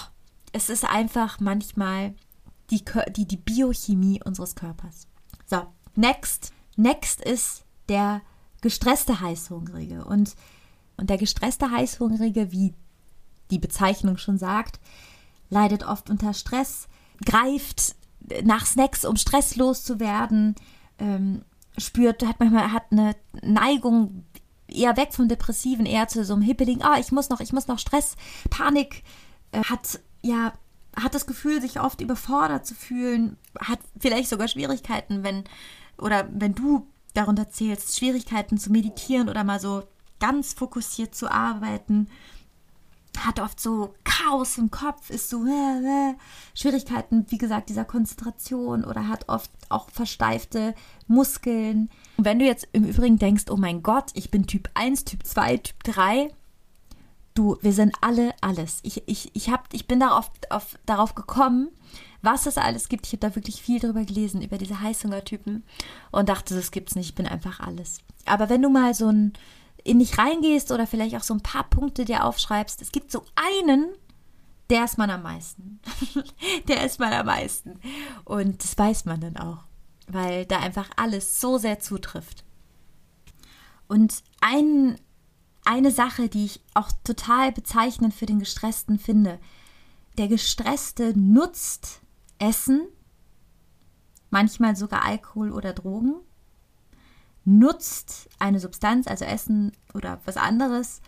[0.52, 2.16] es ist einfach manchmal
[2.70, 2.84] die,
[3.16, 5.08] die, die Biochemie unseres Körpers.
[5.46, 6.52] So, next.
[6.76, 8.22] Next ist der
[8.66, 10.04] gestresste Heißhungrige.
[10.06, 10.36] Und,
[10.98, 12.74] und der gestresste Heißhungrige, wie
[13.52, 14.80] die Bezeichnung schon sagt,
[15.52, 16.88] leidet oft unter Stress,
[17.24, 17.96] greift
[18.44, 20.56] nach Snacks, um stresslos zu werden,
[20.98, 21.44] ähm,
[21.78, 24.26] spürt, hat manchmal hat eine Neigung
[24.68, 27.68] eher weg vom Depressiven, eher zu so einem Hippeling, ah, ich muss noch, ich muss
[27.68, 28.16] noch Stress,
[28.50, 29.04] Panik,
[29.52, 30.54] äh, hat ja,
[30.96, 35.44] hat das Gefühl, sich oft überfordert zu fühlen, hat vielleicht sogar Schwierigkeiten, wenn,
[36.00, 39.84] oder wenn du darunter zählst, Schwierigkeiten zu meditieren oder mal so
[40.20, 42.08] ganz fokussiert zu arbeiten,
[43.18, 46.16] hat oft so Chaos im Kopf, ist so äh, äh,
[46.54, 50.76] Schwierigkeiten, wie gesagt, dieser Konzentration oder hat oft auch versteifte
[51.08, 51.90] Muskeln.
[52.18, 55.26] Und wenn du jetzt im Übrigen denkst, oh mein Gott, ich bin Typ 1, Typ
[55.26, 56.30] 2, Typ 3,
[57.34, 58.80] du, wir sind alle alles.
[58.84, 61.70] Ich, ich, ich, hab, ich bin darauf, auf, darauf gekommen,
[62.26, 63.06] was es alles gibt.
[63.06, 65.64] Ich habe da wirklich viel drüber gelesen, über diese Heißhungertypen
[66.12, 68.00] und dachte, das gibt's nicht, ich bin einfach alles.
[68.26, 69.34] Aber wenn du mal so ein
[69.86, 73.24] in dich reingehst oder vielleicht auch so ein paar Punkte dir aufschreibst, es gibt so
[73.36, 73.94] einen,
[74.72, 75.80] der ist man am meisten.
[76.68, 77.80] der ist man am meisten.
[78.26, 79.60] Und das weiß man dann auch,
[80.08, 82.44] weil da einfach alles so sehr zutrifft.
[83.88, 85.00] Und ein,
[85.66, 89.40] eine Sache, die ich auch total bezeichnend für den Gestressten finde,
[90.18, 92.02] der Gestresste nutzt
[92.40, 92.88] Essen,
[94.30, 96.16] manchmal sogar Alkohol oder Drogen,
[97.46, 101.02] nutzt eine Substanz, also Essen oder was anderes,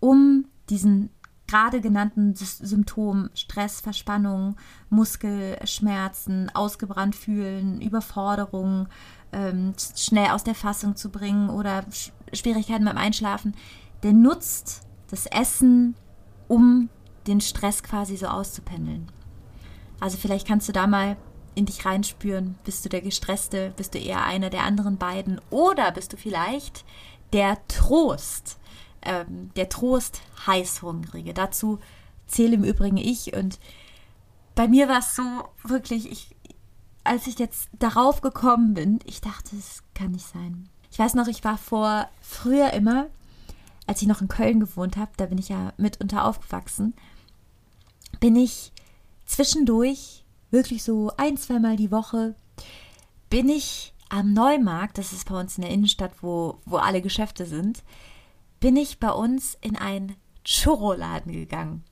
[0.00, 1.10] um diesen
[1.46, 4.56] gerade genannten Symptom Stress, Verspannung,
[4.88, 8.88] Muskelschmerzen, ausgebrannt fühlen, Überforderung,
[9.32, 13.54] ähm, schnell aus der Fassung zu bringen oder Sch Schwierigkeiten beim Einschlafen,
[14.02, 15.94] der nutzt das Essen,
[16.48, 16.88] um
[17.26, 19.08] den Stress quasi so auszupendeln.
[20.02, 21.16] Also vielleicht kannst du da mal
[21.54, 22.58] in dich reinspüren.
[22.64, 23.72] Bist du der Gestresste?
[23.76, 25.40] Bist du eher einer der anderen beiden?
[25.48, 26.84] Oder bist du vielleicht
[27.32, 28.58] der Trost?
[29.02, 31.34] Ähm, der Trost heißhungrige.
[31.34, 31.78] Dazu
[32.26, 33.32] zähle im Übrigen ich.
[33.32, 33.60] Und
[34.56, 35.22] bei mir war es so
[35.62, 36.34] wirklich, ich,
[37.04, 40.68] als ich jetzt darauf gekommen bin, ich dachte, es kann nicht sein.
[40.90, 43.06] Ich weiß noch, ich war vor früher immer,
[43.86, 46.92] als ich noch in Köln gewohnt habe, da bin ich ja mitunter aufgewachsen,
[48.18, 48.71] bin ich
[49.32, 52.34] zwischendurch, wirklich so ein, zweimal die Woche,
[53.30, 57.46] bin ich am Neumarkt, das ist bei uns in der Innenstadt, wo, wo alle Geschäfte
[57.46, 57.82] sind,
[58.60, 61.84] bin ich bei uns in einen Churro-Laden gegangen.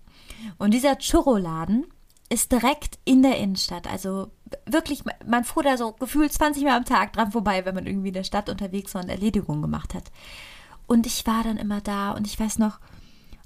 [0.58, 1.86] Und dieser Churro-Laden
[2.28, 3.86] ist direkt in der Innenstadt.
[3.88, 4.30] Also
[4.66, 8.08] wirklich, man fuhr da so gefühlt 20 Mal am Tag dran vorbei, wenn man irgendwie
[8.08, 10.12] in der Stadt unterwegs war und Erledigungen gemacht hat.
[10.86, 12.78] Und ich war dann immer da und ich weiß noch,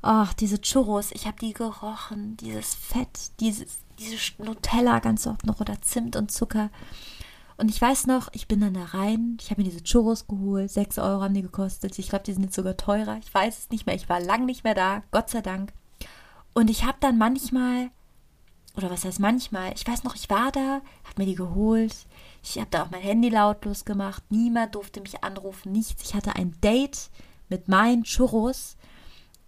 [0.03, 5.61] ach, diese Churros, ich habe die gerochen, dieses Fett, dieses, diese Nutella ganz oft noch
[5.61, 6.71] oder Zimt und Zucker.
[7.57, 10.71] Und ich weiß noch, ich bin dann da rein, ich habe mir diese Churros geholt,
[10.71, 11.99] 6 Euro haben die gekostet.
[11.99, 13.19] Ich glaube, die sind jetzt sogar teurer.
[13.19, 13.95] Ich weiß es nicht mehr.
[13.95, 15.73] Ich war lang nicht mehr da, Gott sei Dank.
[16.53, 17.91] Und ich habe dann manchmal,
[18.77, 21.95] oder was heißt manchmal, ich weiß noch, ich war da, habe mir die geholt.
[22.43, 24.25] Ich habe da auch mein Handy lautlos gemacht.
[24.31, 26.03] Niemand durfte mich anrufen, nichts.
[26.03, 27.11] Ich hatte ein Date
[27.49, 28.77] mit meinen Churros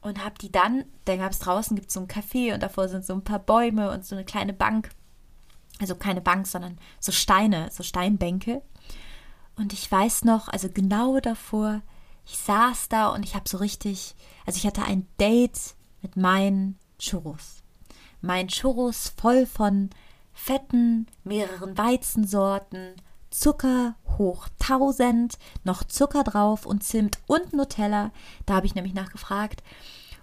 [0.06, 3.04] und habe die dann, dann gab es draußen gibt so ein Café und davor sind
[3.04, 4.90] so ein paar Bäume und so eine kleine Bank.
[5.80, 8.62] Also keine Bank, sondern so Steine, so Steinbänke.
[9.56, 11.82] Und ich weiß noch, also genau davor,
[12.24, 14.14] ich saß da und ich habe so richtig,
[14.46, 17.62] also ich hatte ein Date mit meinen Churros.
[18.20, 19.90] Mein Churros voll von
[20.32, 22.94] Fetten, mehreren Weizensorten,
[23.30, 28.10] Zucker hoch 1000, noch Zucker drauf und Zimt und Nutella.
[28.46, 29.62] Da habe ich nämlich nachgefragt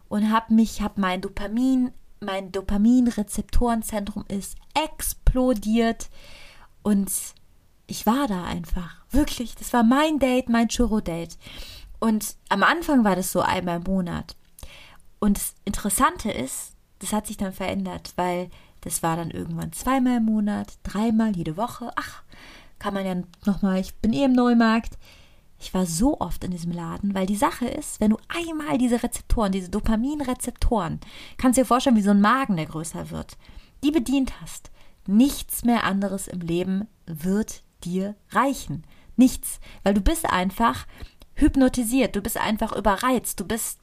[0.09, 6.09] und habe mich, habe mein Dopamin, mein Dopaminrezeptorenzentrum ist explodiert
[6.81, 7.11] und
[7.87, 9.03] ich war da einfach.
[9.11, 11.37] Wirklich, das war mein Date, mein Churro-Date.
[11.99, 14.35] Und am Anfang war das so einmal im Monat.
[15.19, 18.49] Und das Interessante ist, das hat sich dann verändert, weil
[18.81, 21.91] das war dann irgendwann zweimal im Monat, dreimal jede Woche.
[21.95, 22.23] Ach,
[22.83, 23.15] kann man ja
[23.45, 24.97] nochmal, ich bin eh im Neumarkt.
[25.57, 29.01] Ich war so oft in diesem Laden, weil die Sache ist, wenn du einmal diese
[29.01, 30.99] Rezeptoren, diese Dopaminrezeptoren,
[31.37, 33.37] kannst dir vorstellen, wie so ein Magen, der größer wird,
[33.85, 34.69] die bedient hast,
[35.07, 38.83] nichts mehr anderes im Leben wird dir reichen.
[39.15, 40.85] Nichts, weil du bist einfach
[41.35, 43.79] hypnotisiert, du bist einfach überreizt, du bist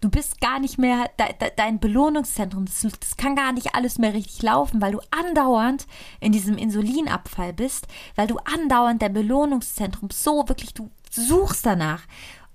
[0.00, 2.66] Du bist gar nicht mehr de, de, dein Belohnungszentrum.
[2.66, 5.86] Das, das, kann gar nicht alles mehr richtig laufen, weil du andauernd
[6.20, 12.02] in diesem Insulinabfall bist, weil du andauernd dein Belohnungszentrum so wirklich, du suchst danach.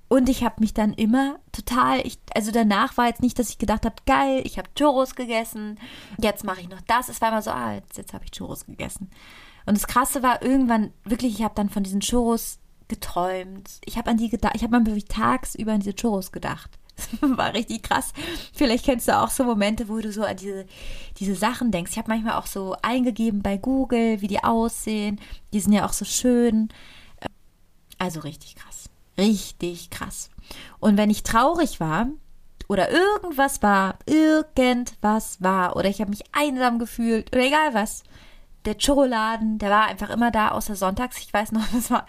[0.08, 3.58] Und ich habe mich dann immer total, ich, also danach war jetzt nicht, dass ich
[3.58, 5.80] gedacht habe, geil, ich habe Churros gegessen,
[6.20, 7.08] jetzt mache ich noch das.
[7.08, 9.10] Es war immer so, ah, jetzt, jetzt habe ich Churros gegessen.
[9.66, 13.80] Und das Krasse war irgendwann, wirklich, ich habe dann von diesen Churros geträumt.
[13.86, 16.78] Ich habe an die gedacht, ich habe mal wirklich tagsüber an diese Churros gedacht.
[17.22, 18.14] war richtig krass.
[18.54, 20.66] Vielleicht kennst du auch so Momente, wo du so an diese,
[21.18, 21.92] diese Sachen denkst.
[21.92, 25.20] Ich habe manchmal auch so eingegeben bei Google, wie die aussehen.
[25.54, 26.70] Die sind ja auch so schön.
[27.98, 28.90] Also richtig krass.
[29.18, 30.30] Richtig krass.
[30.80, 32.08] Und wenn ich traurig war
[32.68, 38.04] oder irgendwas war, irgendwas war oder ich habe mich einsam gefühlt oder egal was,
[38.66, 41.18] der Churroladen, der war einfach immer da, außer sonntags.
[41.18, 42.06] Ich weiß noch, das war,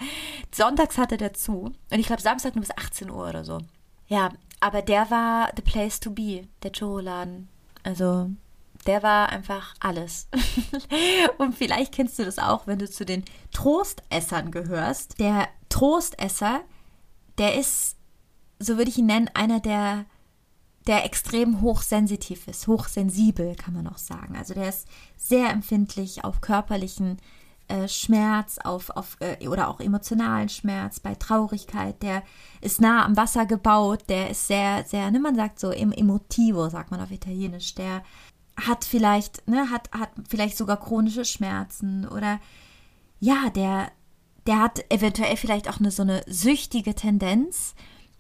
[0.53, 1.73] sonntags hatte der zu.
[1.91, 3.61] Und ich glaube, Samstag nur bis 18 Uhr oder so.
[4.09, 4.31] Ja,
[4.63, 7.49] aber der war the place to be, der Churro-Laden.
[7.83, 8.31] Also,
[8.87, 10.29] der war einfach alles.
[11.39, 15.19] und vielleicht kennst du das auch, wenn du zu den Trostessern gehörst.
[15.19, 16.61] Der Trostesser,
[17.39, 17.97] der ist,
[18.61, 20.05] so würde ich ihn nennen, einer der,
[20.87, 24.37] der extrem hochsensitiv ist, hochsensibel, kann man auch sagen.
[24.37, 27.19] Also der ist sehr empfindlich auf körperlichen
[27.73, 32.23] äh, Schmerz, auf, auf äh, oder auch emotionalen Schmerz, bei Traurigkeit, der
[32.61, 36.69] ist nah am Wasser gebaut, der ist sehr, sehr, ne, man sagt so im emotivo,
[36.69, 38.03] sagt man auf Italienisch, der
[38.61, 42.41] hat vielleicht, ne, hat, hat vielleicht sogar chronische Schmerzen oder
[43.21, 43.91] ja, der,
[44.47, 47.75] der hat eventuell vielleicht auch eine so eine süchtige Tendenz,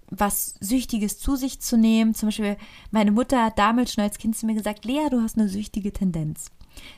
[0.09, 2.15] was Süchtiges zu sich zu nehmen.
[2.15, 2.57] Zum Beispiel,
[2.91, 5.93] meine Mutter hat damals schon als Kind zu mir gesagt, Lea, du hast eine süchtige
[5.93, 6.47] Tendenz.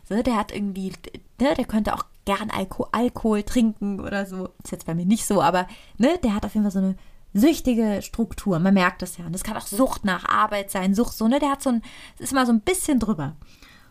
[0.08, 0.92] So, der hat irgendwie,
[1.40, 4.50] ne, der könnte auch gern Alko Alkohol trinken oder so.
[4.62, 5.66] Ist jetzt bei mir nicht so, aber
[5.98, 6.96] ne, der hat auf jeden Fall so eine
[7.34, 8.58] süchtige Struktur.
[8.58, 9.26] Man merkt das ja.
[9.26, 11.40] Und das kann auch Sucht nach Arbeit sein, Sucht so, ne?
[11.40, 11.82] Der hat so ein,
[12.18, 13.36] ist mal so ein bisschen drüber.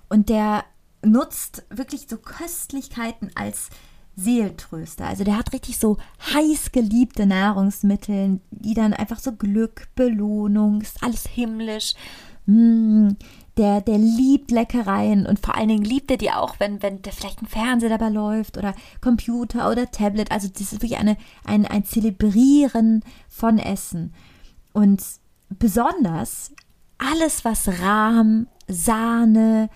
[0.10, 0.64] Und der
[1.06, 3.70] nutzt wirklich so Köstlichkeiten als
[4.16, 5.06] Seelentröster.
[5.06, 5.98] Also der hat richtig so
[6.34, 11.94] heiß geliebte Nahrungsmittel, die dann einfach so Glück, Belohnung, ist alles himmlisch.
[12.46, 13.10] Mm,
[13.58, 17.14] der, der liebt Leckereien und vor allen Dingen liebt er die auch, wenn, wenn der
[17.14, 20.32] vielleicht ein Fernseher dabei läuft oder Computer oder Tablet.
[20.32, 24.14] Also das ist wirklich eine, ein, ein Zelebrieren von Essen.
[24.72, 25.04] Und
[25.50, 26.52] besonders
[26.98, 29.70] alles, was Rahm, Sahne,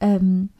[0.00, 0.50] ähm,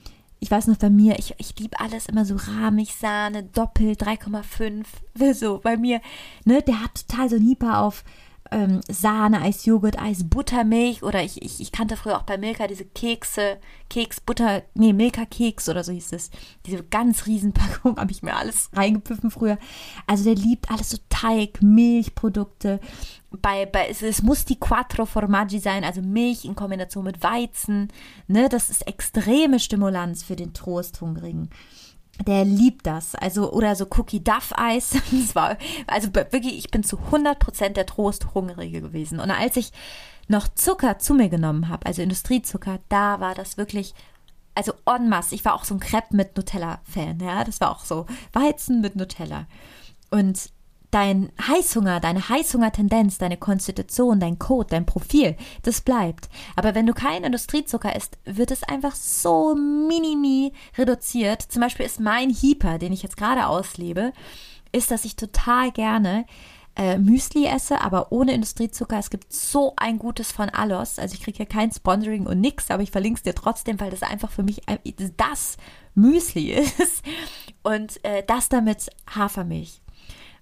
[0.40, 5.32] ich weiß noch bei mir, ich, ich liebe alles immer so rahmig, Sahne, doppelt, 3,5,
[5.34, 6.00] so bei mir,
[6.44, 8.04] ne, der hat total so ein Hyper auf
[8.50, 12.66] ähm, Sahne, Eis, Joghurt, Eis, Buttermilch oder ich, ich, ich kannte früher auch bei Milka
[12.66, 16.30] diese Kekse, Keks, Butter, nee, Milka-Keks oder so hieß es.
[16.66, 19.58] Diese ganz riesen Packung habe ich mir alles reingepfiffen früher.
[20.06, 22.80] Also der liebt alles so Teig, Milchprodukte.
[23.30, 27.88] Bei, bei, es, es muss die Quattro Formaggi sein, also Milch in Kombination mit Weizen.
[28.28, 31.50] Ne, das ist extreme Stimulanz für den Trosthungrigen
[32.26, 33.14] der liebt das.
[33.14, 34.96] Also, oder so Cookie Duff Eis.
[35.10, 39.20] Das war, also wirklich, ich bin zu 100% der Trosthungrige gewesen.
[39.20, 39.72] Und als ich
[40.28, 43.94] noch Zucker zu mir genommen habe, also Industriezucker, da war das wirklich,
[44.54, 45.34] also en masse.
[45.34, 47.44] Ich war auch so ein Crepe mit Nutella-Fan, ja.
[47.44, 49.46] Das war auch so Weizen mit Nutella.
[50.10, 50.50] Und
[50.94, 56.28] dein Heißhunger, deine Heißhungertendenz, deine Konstitution, dein Code, dein Profil, das bleibt.
[56.54, 61.42] Aber wenn du keinen Industriezucker isst, wird es einfach so minimi reduziert.
[61.42, 64.12] Zum Beispiel ist mein Hyper, den ich jetzt gerade auslebe,
[64.70, 66.26] ist, dass ich total gerne
[66.76, 68.98] äh, Müsli esse, aber ohne Industriezucker.
[68.98, 71.00] Es gibt so ein gutes von Alos.
[71.00, 73.90] Also ich kriege ja kein Sponsoring und nix, aber ich verlinke es dir trotzdem, weil
[73.90, 74.62] das einfach für mich
[75.16, 75.56] das
[75.96, 77.02] Müsli ist.
[77.64, 79.80] Und äh, das damit Hafermilch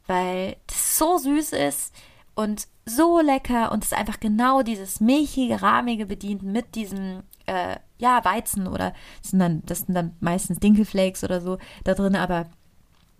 [0.06, 1.94] weil das so süß ist
[2.34, 8.24] und so lecker und es einfach genau dieses milchige, rahmige bedient mit diesem äh, ja,
[8.24, 12.46] Weizen oder das sind, dann, das sind dann meistens Dinkelflakes oder so da drin, aber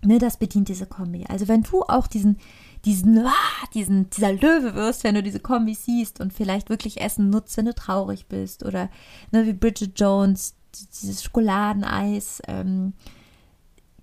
[0.05, 1.25] ne, das bedient diese Kombi.
[1.29, 2.39] Also wenn du auch diesen,
[2.85, 7.31] diesen, ah, diesen, dieser Löwe wirst, wenn du diese Kombi siehst und vielleicht wirklich Essen
[7.31, 8.91] nutzt, wenn du traurig bist oder
[9.31, 12.95] ne, wie Bridget Jones, dieses Schokoladeneis, ähm,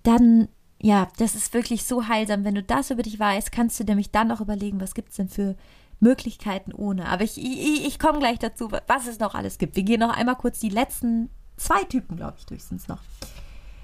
[0.02, 0.48] dann
[0.82, 2.44] ja, das ist wirklich so heilsam.
[2.44, 5.16] Wenn du das über dich weißt, kannst du nämlich dann auch überlegen, was gibt es
[5.16, 5.56] denn für
[6.00, 7.06] Möglichkeiten ohne.
[7.08, 9.76] Aber ich, ich, ich komme gleich dazu, was es noch alles gibt.
[9.76, 13.00] Wir gehen noch einmal kurz die letzten zwei Typen, glaube ich, durch sind es noch.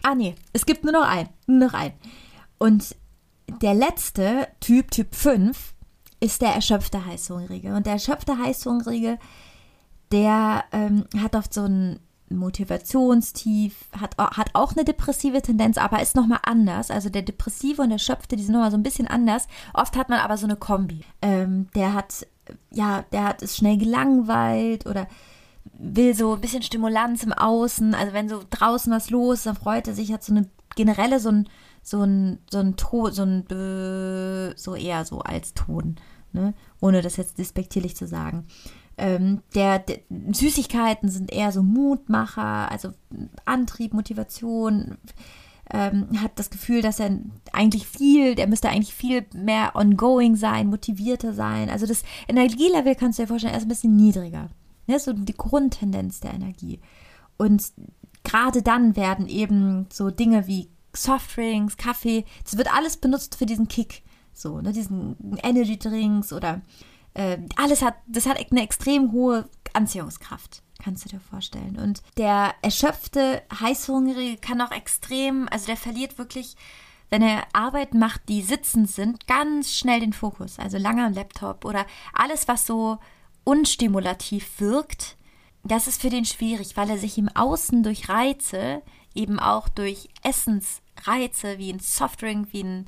[0.03, 1.29] Ah, nee, es gibt nur noch einen.
[1.47, 1.95] Nur noch einen.
[2.59, 2.97] Und
[3.61, 5.75] der letzte Typ, Typ 5,
[6.21, 7.75] ist der erschöpfte Heißhungrige.
[7.75, 9.19] Und der erschöpfte Heißhungrige,
[10.13, 16.17] der ähm, hat oft so ein Motivationstief, hat, hat auch eine depressive Tendenz, aber ist
[16.17, 16.91] nochmal anders.
[16.91, 19.47] Also der Depressive und der Erschöpfte, die sind nochmal so ein bisschen anders.
[19.75, 21.03] Oft hat man aber so eine Kombi.
[21.23, 22.27] Ähm, der hat,
[22.71, 25.07] ja, der hat es schnell gelangweilt oder
[25.79, 27.95] will so ein bisschen Stimulanz im Außen.
[27.95, 31.21] Also wenn so draußen was los ist, dann freut er sich, hat so eine generelle
[31.21, 31.49] so ein,
[31.83, 33.45] so ein, so ein Ton, so ein,
[34.57, 35.97] so eher so als Ton,
[36.33, 36.55] ne?
[36.81, 38.47] Ohne das jetzt despektierlich zu sagen.
[38.99, 39.99] Ähm, der, der,
[40.33, 42.93] Süßigkeiten sind eher so Mutmacher, also
[43.45, 44.97] Antrieb, Motivation.
[45.69, 47.19] Ähm, hat das Gefühl, dass er
[47.53, 51.71] eigentlich viel, der müsste eigentlich viel mehr ongoing sein, motivierter sein.
[51.71, 54.49] Also das Energielevel kannst du dir vorstellen, er ist ein bisschen niedriger.
[54.87, 55.01] Ne?
[55.01, 56.79] So die Grundtendenz der Energie.
[57.37, 57.73] Und
[58.23, 63.69] gerade dann werden eben so Dinge wie Softdrinks, Kaffee, das wird alles benutzt für diesen
[63.69, 64.03] Kick.
[64.33, 66.61] So, ne, diesen Energy Drinks oder
[67.17, 71.79] äh, alles hat, das hat eine extrem hohe Anziehungskraft, kannst du dir vorstellen.
[71.79, 76.57] Und der erschöpfte Heißhungrige kann auch extrem, also der verliert wirklich,
[77.09, 80.59] wenn er Arbeiten macht, die sitzend sind, ganz schnell den Fokus.
[80.59, 82.99] Also lange am Laptop oder alles, was so
[83.45, 85.17] unstimulativ wirkt,
[85.65, 88.83] das ist für den schwierig, weil er sich im Außen durch Reize,
[89.15, 92.85] eben auch durch Essensreize, wie ein Softdrink, wie ein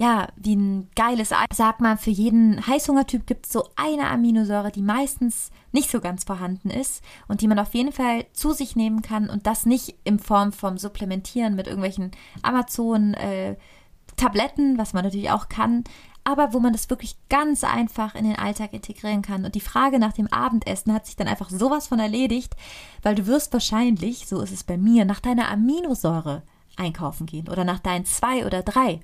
[0.00, 1.44] ja, wie ein geiles Ei.
[1.52, 6.24] Sag mal, für jeden Heißhungertyp gibt es so eine Aminosäure, die meistens nicht so ganz
[6.24, 9.96] vorhanden ist und die man auf jeden Fall zu sich nehmen kann und das nicht
[10.04, 15.84] in Form vom Supplementieren mit irgendwelchen Amazon-Tabletten, äh, was man natürlich auch kann,
[16.24, 19.44] aber wo man das wirklich ganz einfach in den Alltag integrieren kann.
[19.44, 22.54] Und die Frage nach dem Abendessen hat sich dann einfach sowas von erledigt,
[23.02, 26.40] weil du wirst wahrscheinlich, so ist es bei mir, nach deiner Aminosäure
[26.78, 29.00] einkaufen gehen oder nach deinen zwei oder drei.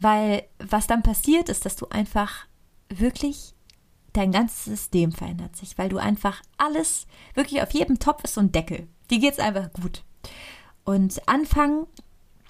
[0.00, 2.46] Weil was dann passiert ist, dass du einfach
[2.88, 3.54] wirklich
[4.12, 8.40] dein ganzes System verändert sich, weil du einfach alles, wirklich auf jedem Topf ist so
[8.40, 8.88] ein Deckel.
[9.08, 10.02] Geht es einfach gut.
[10.84, 11.86] Und anfangen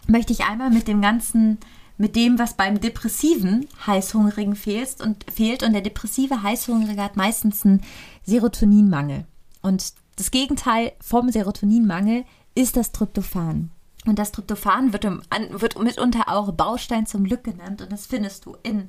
[0.07, 1.59] möchte ich einmal mit dem ganzen,
[1.99, 5.63] mit dem, was beim depressiven Heißhungrigen fehlt und fehlt.
[5.63, 7.83] Und der depressive Heißhungrige hat meistens einen
[8.25, 9.25] Serotoninmangel.
[9.63, 13.71] Und das Gegenteil vom Serotoninmangel ist das Tryptophan.
[14.07, 18.47] Und das Tryptophan wird, um, wird mitunter auch Baustein zum Glück genannt und das findest
[18.47, 18.89] du in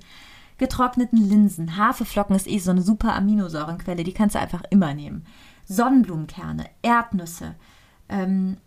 [0.57, 1.77] getrockneten Linsen.
[1.77, 5.25] Haferflocken ist eh so eine super Aminosäurenquelle, die kannst du einfach immer nehmen.
[5.65, 7.55] Sonnenblumenkerne, Erdnüsse,
[8.09, 8.57] ähm,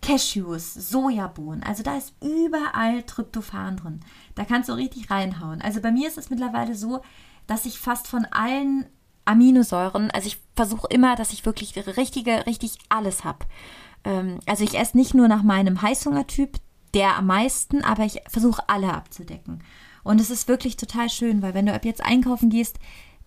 [0.00, 1.62] Cashews, Sojabohnen.
[1.62, 4.00] Also da ist überall Tryptophan drin.
[4.34, 5.60] Da kannst du richtig reinhauen.
[5.60, 7.02] Also bei mir ist es mittlerweile so,
[7.46, 8.86] dass ich fast von allen
[9.24, 13.46] Aminosäuren, also ich versuche immer, dass ich wirklich richtige, richtig alles habe.
[14.04, 16.58] Ähm, also ich esse nicht nur nach meinem Heißhungertyp,
[16.94, 19.62] der am meisten, aber ich versuche alle abzudecken.
[20.02, 22.78] Und es ist wirklich total schön, weil wenn du ab jetzt einkaufen gehst,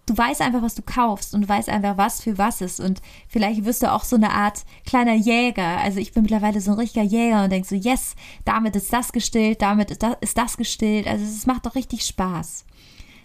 [0.06, 2.80] du weißt einfach, was du kaufst und du weißt einfach, was für was ist.
[2.80, 5.78] Und vielleicht wirst du auch so eine Art kleiner Jäger.
[5.78, 9.12] Also ich bin mittlerweile so ein richtiger Jäger und denk so, yes, damit ist das
[9.12, 11.08] gestillt, damit ist das, ist das gestillt.
[11.08, 12.66] Also es macht doch richtig Spaß,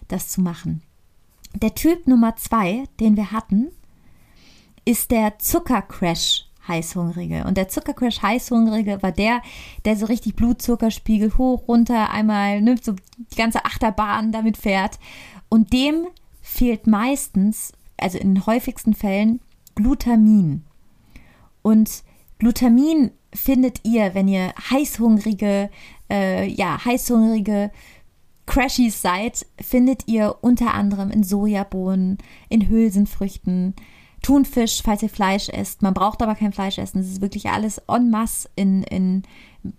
[0.07, 0.81] das zu machen.
[1.55, 3.69] Der Typ Nummer zwei, den wir hatten,
[4.85, 7.43] ist der Zuckercrash Heißhungrige.
[7.45, 9.41] Und der Zuckercrash Heißhungrige war der,
[9.83, 14.99] der so richtig Blutzuckerspiegel hoch, runter, einmal nimmt so die ganze Achterbahn damit fährt.
[15.49, 16.07] Und dem
[16.41, 19.41] fehlt meistens, also in den häufigsten Fällen,
[19.75, 20.63] Glutamin.
[21.61, 22.03] Und
[22.37, 25.69] Glutamin findet ihr, wenn ihr heißhungrige,
[26.09, 27.71] äh, ja, heißhungrige
[28.45, 32.17] Crashies seid, findet ihr unter anderem in Sojabohnen,
[32.49, 33.75] in Hülsenfrüchten,
[34.21, 35.81] Thunfisch, falls ihr Fleisch esst.
[35.81, 36.99] Man braucht aber kein Fleisch essen.
[36.99, 39.23] Es ist wirklich alles en masse in, in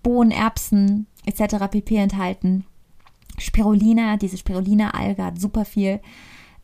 [0.03, 1.66] Bohnen, Erbsen etc.
[1.70, 1.96] pp.
[1.96, 2.64] enthalten.
[3.38, 6.00] Spirulina, diese Spirulina-Alge hat super viel.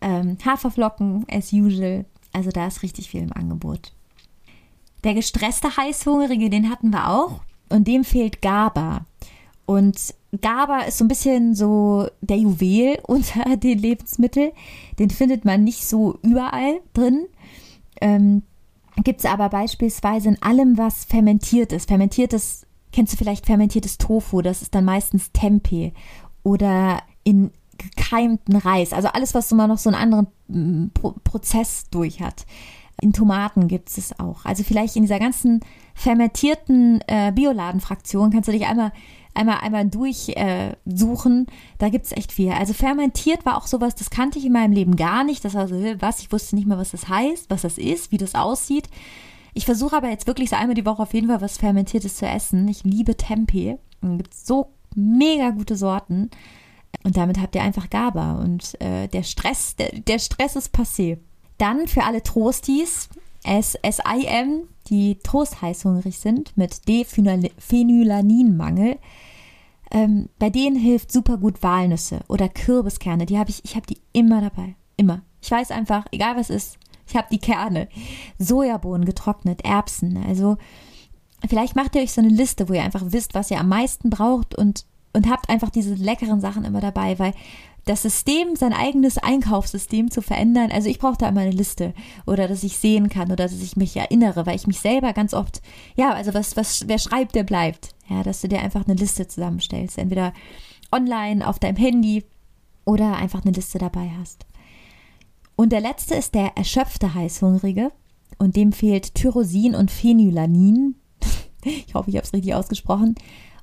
[0.00, 2.04] Ähm, Haferflocken, as usual.
[2.32, 3.92] Also da ist richtig viel im Angebot.
[5.04, 7.40] Der gestresste Heißhungrige, den hatten wir auch.
[7.68, 9.06] Und dem fehlt GABA.
[9.64, 14.52] Und GABA ist so ein bisschen so der Juwel unter den Lebensmitteln.
[14.98, 17.26] Den findet man nicht so überall drin
[18.00, 18.42] ähm,
[19.04, 21.88] gibt es aber beispielsweise in allem, was fermentiert ist.
[21.88, 25.92] Fermentiertes, kennst du vielleicht fermentiertes Tofu, das ist dann meistens Tempeh.
[26.42, 31.90] Oder in gekeimten Reis, also alles, was immer noch so einen anderen mm, Pro Prozess
[31.90, 32.46] durch hat.
[33.02, 34.46] In Tomaten gibt es es auch.
[34.46, 35.60] Also vielleicht in dieser ganzen
[35.94, 38.92] fermentierten äh, Bioladenfraktion kannst du dich einmal
[39.36, 41.46] einmal, einmal durchsuchen.
[41.46, 42.50] Äh, da gibt es echt viel.
[42.50, 45.44] Also fermentiert war auch sowas, das kannte ich in meinem Leben gar nicht.
[45.44, 48.18] Das war so, was, ich wusste nicht mehr, was das heißt, was das ist, wie
[48.18, 48.88] das aussieht.
[49.54, 52.26] Ich versuche aber jetzt wirklich so einmal die Woche auf jeden Fall was Fermentiertes zu
[52.26, 52.68] essen.
[52.68, 53.76] Ich liebe Tempeh.
[54.02, 56.30] Gibt so mega gute Sorten.
[57.04, 61.18] Und damit habt ihr einfach GABA und äh, der Stress, der, der Stress ist passé.
[61.58, 63.08] Dann für alle Trostis,
[63.46, 68.98] SIM, die trostheißhungrig sind mit Dephenylalaninmangel.
[69.90, 73.26] Ähm, bei denen hilft super gut Walnüsse oder Kürbiskerne.
[73.26, 74.74] Die habe ich, ich habe die immer dabei.
[74.96, 75.22] Immer.
[75.40, 77.88] Ich weiß einfach, egal was ist, ich habe die Kerne.
[78.38, 80.24] Sojabohnen getrocknet, Erbsen.
[80.26, 80.56] Also
[81.48, 84.10] vielleicht macht ihr euch so eine Liste, wo ihr einfach wisst, was ihr am meisten
[84.10, 87.32] braucht und, und habt einfach diese leckeren Sachen immer dabei, weil
[87.86, 90.70] das System, sein eigenes Einkaufssystem zu verändern.
[90.72, 91.94] Also ich brauche da immer eine Liste
[92.26, 95.32] oder dass ich sehen kann oder dass ich mich erinnere, weil ich mich selber ganz
[95.32, 95.62] oft,
[95.94, 97.94] ja, also was, was, wer schreibt, der bleibt.
[98.08, 99.98] Ja, dass du dir einfach eine Liste zusammenstellst.
[99.98, 100.32] Entweder
[100.92, 102.24] online, auf deinem Handy
[102.84, 104.46] oder einfach eine Liste dabei hast.
[105.54, 107.92] Und der letzte ist der erschöpfte Heißhungrige.
[108.38, 110.96] Und dem fehlt Tyrosin und Phenolanin.
[111.64, 113.14] ich hoffe, ich habe es richtig ausgesprochen.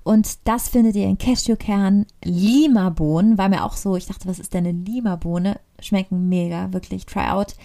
[0.04, 4.54] Und das findet ihr in Cashewkern, Lima-Bohnen, war mir auch so, ich dachte, was ist
[4.54, 5.60] denn eine Lima-Bohne?
[5.80, 7.56] Schmecken mega, wirklich, try out.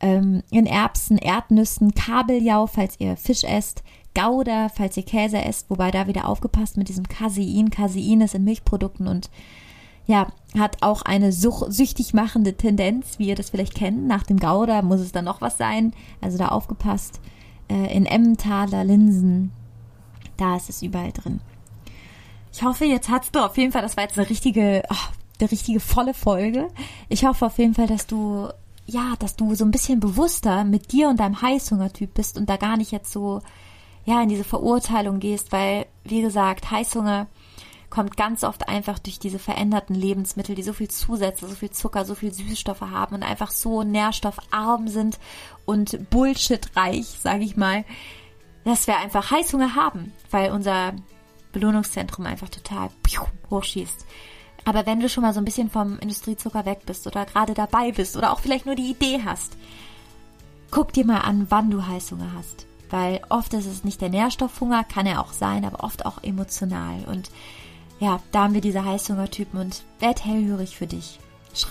[0.00, 3.82] Ähm, in Erbsen, Erdnüssen, Kabeljau, falls ihr Fisch esst,
[4.14, 7.70] Gouda, falls ihr Käse esst, wobei da wieder aufgepasst mit diesem Casein.
[7.70, 9.30] Casein ist in Milchprodukten und
[10.06, 10.28] ja,
[10.58, 14.06] hat auch eine süchtig machende Tendenz, wie ihr das vielleicht kennt.
[14.06, 15.92] Nach dem Gouda muss es dann noch was sein.
[16.20, 17.20] Also da aufgepasst.
[17.68, 19.52] Äh, in Emmentaler Linsen,
[20.36, 21.40] da ist es überall drin.
[22.52, 24.94] Ich hoffe, jetzt hast du auf jeden Fall, das war jetzt eine richtige, oh,
[25.40, 26.68] eine richtige volle Folge.
[27.08, 28.48] Ich hoffe auf jeden Fall, dass du,
[28.86, 32.56] ja, dass du so ein bisschen bewusster mit dir und deinem Heißhungertyp bist und da
[32.56, 33.40] gar nicht jetzt so,
[34.04, 37.26] ja, in diese Verurteilung gehst, weil, wie gesagt, Heißhunger
[37.88, 42.04] kommt ganz oft einfach durch diese veränderten Lebensmittel, die so viel Zusätze, so viel Zucker,
[42.04, 45.18] so viel Süßstoffe haben und einfach so nährstoffarm sind
[45.66, 47.84] und bullshitreich, sage ich mal,
[48.64, 50.94] dass wir einfach Heißhunger haben, weil unser
[51.52, 52.90] Belohnungszentrum einfach total
[53.50, 54.06] hochschießt.
[54.64, 57.92] Aber wenn du schon mal so ein bisschen vom Industriezucker weg bist oder gerade dabei
[57.92, 59.56] bist oder auch vielleicht nur die Idee hast,
[60.70, 62.66] guck dir mal an, wann du Heißhunger hast.
[62.90, 67.04] Weil oft ist es nicht der Nährstoffhunger, kann er auch sein, aber oft auch emotional.
[67.06, 67.30] Und
[68.00, 71.18] ja, da haben wir diese Heißhungertypen und werd hellhörig für dich.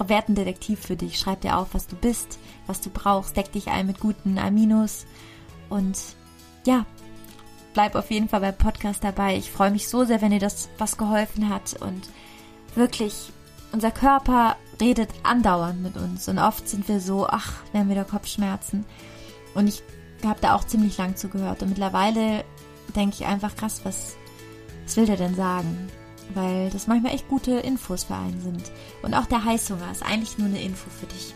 [0.08, 1.18] Werd ein Detektiv für dich.
[1.18, 3.38] Schreib dir auf, was du bist, was du brauchst.
[3.38, 5.06] Deck dich ein mit guten Aminos.
[5.70, 5.98] Und
[6.66, 6.86] ja,
[7.74, 9.38] bleib auf jeden Fall beim Podcast dabei.
[9.38, 11.74] Ich freue mich so sehr, wenn dir das was geholfen hat.
[11.82, 12.10] Und
[12.76, 13.32] wirklich,
[13.72, 16.28] unser Körper redet andauernd mit uns.
[16.28, 18.86] Und oft sind wir so, ach, wir haben wieder Kopfschmerzen.
[19.54, 19.84] Und ich
[20.26, 21.62] habe da auch ziemlich lang zugehört.
[21.62, 22.44] Und mittlerweile
[22.96, 24.16] denke ich einfach, krass, was,
[24.86, 25.90] was will der denn sagen?
[26.36, 28.72] weil das manchmal echt gute Infos für einen sind.
[29.02, 31.34] Und auch der Heißhunger ist eigentlich nur eine Info für dich.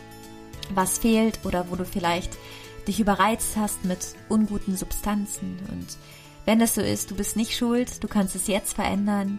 [0.74, 2.36] Was fehlt oder wo du vielleicht
[2.88, 5.58] dich überreizt hast mit unguten Substanzen.
[5.70, 5.86] Und
[6.46, 9.38] wenn das so ist, du bist nicht schuld, du kannst es jetzt verändern,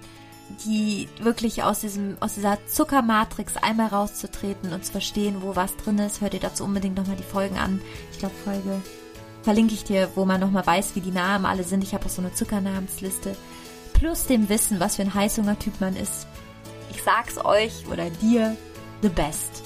[0.66, 5.97] die wirklich aus diesem, aus dieser Zuckermatrix einmal rauszutreten und zu verstehen, wo was drin
[5.99, 6.22] ist.
[6.22, 7.82] Hör dir dazu unbedingt nochmal die Folgen an.
[8.12, 8.82] Ich glaube, Folge
[9.43, 11.84] verlinke ich dir, wo man nochmal weiß, wie die Namen alle sind.
[11.84, 13.36] Ich habe auch so eine Zuckernamensliste
[13.93, 16.28] plus dem Wissen, was für ein Heißhungertyp man ist.
[16.91, 18.55] Ich sag's euch oder dir,
[19.01, 19.64] the best.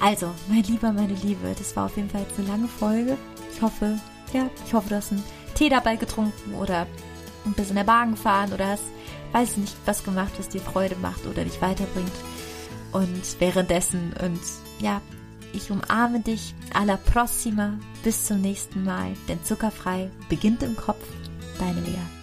[0.00, 3.18] Also, mein Lieber, meine Liebe, das war auf jeden Fall jetzt eine lange Folge.
[3.52, 3.98] Ich hoffe,
[4.32, 5.24] ja, ich hoffe, du hast einen
[5.60, 6.86] Tee dabei getrunken oder
[7.44, 8.84] ein bisschen der Wagen gefahren oder hast,
[9.32, 12.10] weiß nicht, was gemacht, was dir Freude macht oder dich weiterbringt.
[12.92, 14.40] Und währenddessen und
[14.80, 15.02] ja,
[15.52, 16.54] ich umarme dich.
[16.72, 17.74] Alla prossima.
[18.02, 19.12] Bis zum nächsten Mal.
[19.28, 21.06] Denn zuckerfrei beginnt im Kopf.
[21.58, 22.19] Deine Lea.